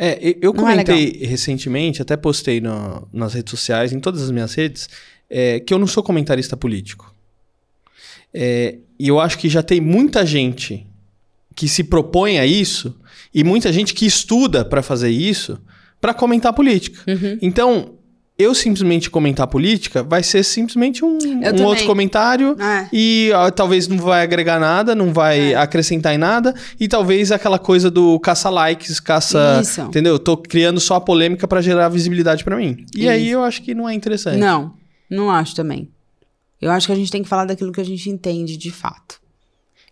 É, 0.02 0.18
eu- 0.42 0.52
é 0.52 0.56
comentei 0.56 1.26
recentemente, 1.26 2.02
até 2.02 2.16
postei 2.16 2.62
no- 2.62 3.06
nas 3.12 3.34
redes 3.34 3.52
sociais, 3.52 3.92
em 3.92 4.00
todas 4.00 4.22
as 4.22 4.32
minhas 4.32 4.54
redes, 4.54 4.88
é, 5.30 5.60
que 5.60 5.74
eu 5.74 5.78
não 5.78 5.86
sou 5.88 6.02
comentarista 6.02 6.56
político. 6.56 7.14
É, 8.34 8.78
e 8.98 9.08
eu 9.08 9.20
acho 9.20 9.38
que 9.38 9.50
já 9.50 9.62
tem 9.62 9.82
muita 9.82 10.26
gente 10.26 10.88
que 11.56 11.68
se 11.68 11.84
propõe 11.84 12.40
a 12.40 12.46
isso 12.46 12.98
e 13.34 13.44
muita 13.44 13.74
gente 13.74 13.94
que 13.94 14.06
estuda 14.06 14.64
para 14.64 14.82
fazer 14.82 15.10
isso 15.10 15.60
para 16.00 16.14
comentar 16.14 16.54
política. 16.54 17.00
Uhum. 17.12 17.38
Então, 17.42 17.99
eu 18.39 18.56
simplesmente 18.56 19.10
comentar 19.10 19.45
política 19.47 20.02
vai 20.02 20.23
ser 20.23 20.41
simplesmente 20.43 21.04
um, 21.04 21.17
um 21.19 21.63
outro 21.65 21.86
comentário 21.86 22.56
É. 22.60 22.88
e 22.93 23.30
ó, 23.36 23.52
talvez 23.52 23.88
não 23.89 23.97
vai 23.97 24.23
agregar 24.23 24.60
nada, 24.60 24.95
não 24.95 25.12
vai 25.13 25.52
É. 25.52 25.56
acrescentar 25.58 26.15
em 26.15 26.17
nada. 26.17 26.56
E 26.80 26.88
talvez 26.88 27.32
aquela 27.34 27.60
coisa 27.60 27.91
do 27.91 28.17
caça-likes, 28.21 28.99
caça. 29.02 29.60
Isso. 29.62 29.82
Entendeu? 29.82 30.13
Eu 30.13 30.19
tô 30.19 30.38
criando 30.38 30.80
só 30.80 30.95
a 30.95 31.02
polêmica 31.02 31.45
pra 31.47 31.62
gerar 31.62 31.89
visibilidade 31.89 32.43
pra 32.45 32.56
mim. 32.56 32.86
E 32.95 33.10
aí 33.10 33.25
Isso. 33.25 33.34
eu 33.34 33.43
acho 33.43 33.62
que 33.62 33.75
não 33.75 33.89
é 33.89 33.93
interessante. 33.93 34.38
Não, 34.38 34.73
não 35.10 35.30
acho 35.30 35.54
também. 35.54 35.89
Eu 36.62 36.71
acho 36.71 36.88
que 36.88 36.93
a 36.93 36.95
gente 36.95 37.12
tem 37.12 37.21
que 37.23 37.30
falar 37.30 37.43
daquilo 37.45 37.71
que 37.73 37.82
a 37.82 37.86
gente 37.86 38.10
entende 38.10 38.56
de 38.56 38.71
fato. 38.71 39.19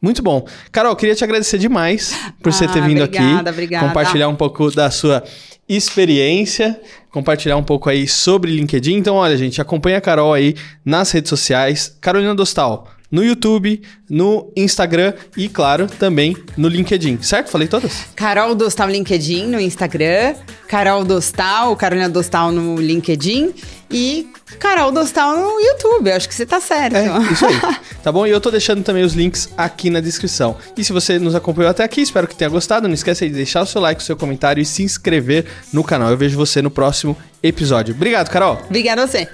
Muito 0.01 0.21
bom. 0.21 0.45
Carol, 0.71 0.95
queria 0.95 1.15
te 1.15 1.23
agradecer 1.23 1.57
demais 1.57 2.15
por 2.41 2.51
você 2.53 2.65
Ah, 2.65 2.67
ter 2.69 2.81
vindo 2.83 3.03
obrigada, 3.03 3.49
aqui. 3.49 3.49
obrigada. 3.49 3.87
Compartilhar 3.87 4.27
um 4.27 4.35
pouco 4.35 4.69
da 4.71 4.91
sua 4.91 5.23
experiência, 5.67 6.79
compartilhar 7.11 7.57
um 7.57 7.63
pouco 7.63 7.89
aí 7.89 8.07
sobre 8.07 8.51
LinkedIn. 8.51 8.95
Então, 8.97 9.15
olha, 9.15 9.35
gente, 9.37 9.59
acompanha 9.61 9.97
a 9.97 10.01
Carol 10.01 10.33
aí 10.33 10.55
nas 10.85 11.11
redes 11.11 11.29
sociais. 11.29 11.97
Carolina 11.99 12.35
Dostal. 12.35 12.87
No 13.09 13.23
YouTube, 13.23 13.81
no 14.09 14.51
Instagram 14.55 15.13
e, 15.35 15.47
claro, 15.47 15.87
também 15.87 16.35
no 16.57 16.67
LinkedIn. 16.67 17.21
Certo? 17.21 17.49
Falei 17.49 17.67
todas? 17.67 18.05
Carol 18.15 18.53
Dostal 18.53 18.89
LinkedIn 18.89 19.47
no 19.47 19.59
Instagram, 19.59 20.35
Carol 20.67 21.05
Dostal, 21.05 21.75
Carolina 21.75 22.09
Dostal 22.09 22.51
no 22.51 22.79
LinkedIn 22.79 23.53
e 23.89 24.27
Carol 24.59 24.91
Dostal 24.91 25.37
no 25.37 25.59
YouTube. 25.59 26.09
Eu 26.09 26.15
acho 26.15 26.27
que 26.27 26.35
você 26.35 26.45
tá 26.45 26.59
certo. 26.59 26.95
É, 26.95 27.07
isso 27.31 27.45
aí. 27.45 27.59
Tá 28.03 28.11
bom? 28.11 28.27
E 28.27 28.29
eu 28.29 28.39
tô 28.39 28.51
deixando 28.51 28.83
também 28.83 29.03
os 29.03 29.13
links 29.13 29.49
aqui 29.57 29.89
na 29.89 29.99
descrição. 29.99 30.57
E 30.77 30.83
se 30.83 30.93
você 30.93 31.19
nos 31.19 31.35
acompanhou 31.35 31.71
até 31.71 31.83
aqui, 31.83 32.01
espero 32.01 32.27
que 32.27 32.35
tenha 32.35 32.49
gostado. 32.49 32.87
Não 32.87 32.93
esqueça 32.93 33.27
de 33.27 33.33
deixar 33.33 33.61
o 33.61 33.65
seu 33.65 33.81
like, 33.81 34.01
o 34.01 34.05
seu 34.05 34.15
comentário 34.15 34.61
e 34.61 34.65
se 34.65 34.83
inscrever 34.83 35.45
no 35.71 35.83
canal. 35.83 36.09
Eu 36.09 36.17
vejo 36.17 36.37
você 36.37 36.61
no 36.61 36.71
próximo 36.71 37.17
episódio. 37.41 37.93
Obrigado, 37.95 38.29
Carol! 38.29 38.61
Obrigada 38.65 39.03
a 39.03 39.07
você. 39.07 39.27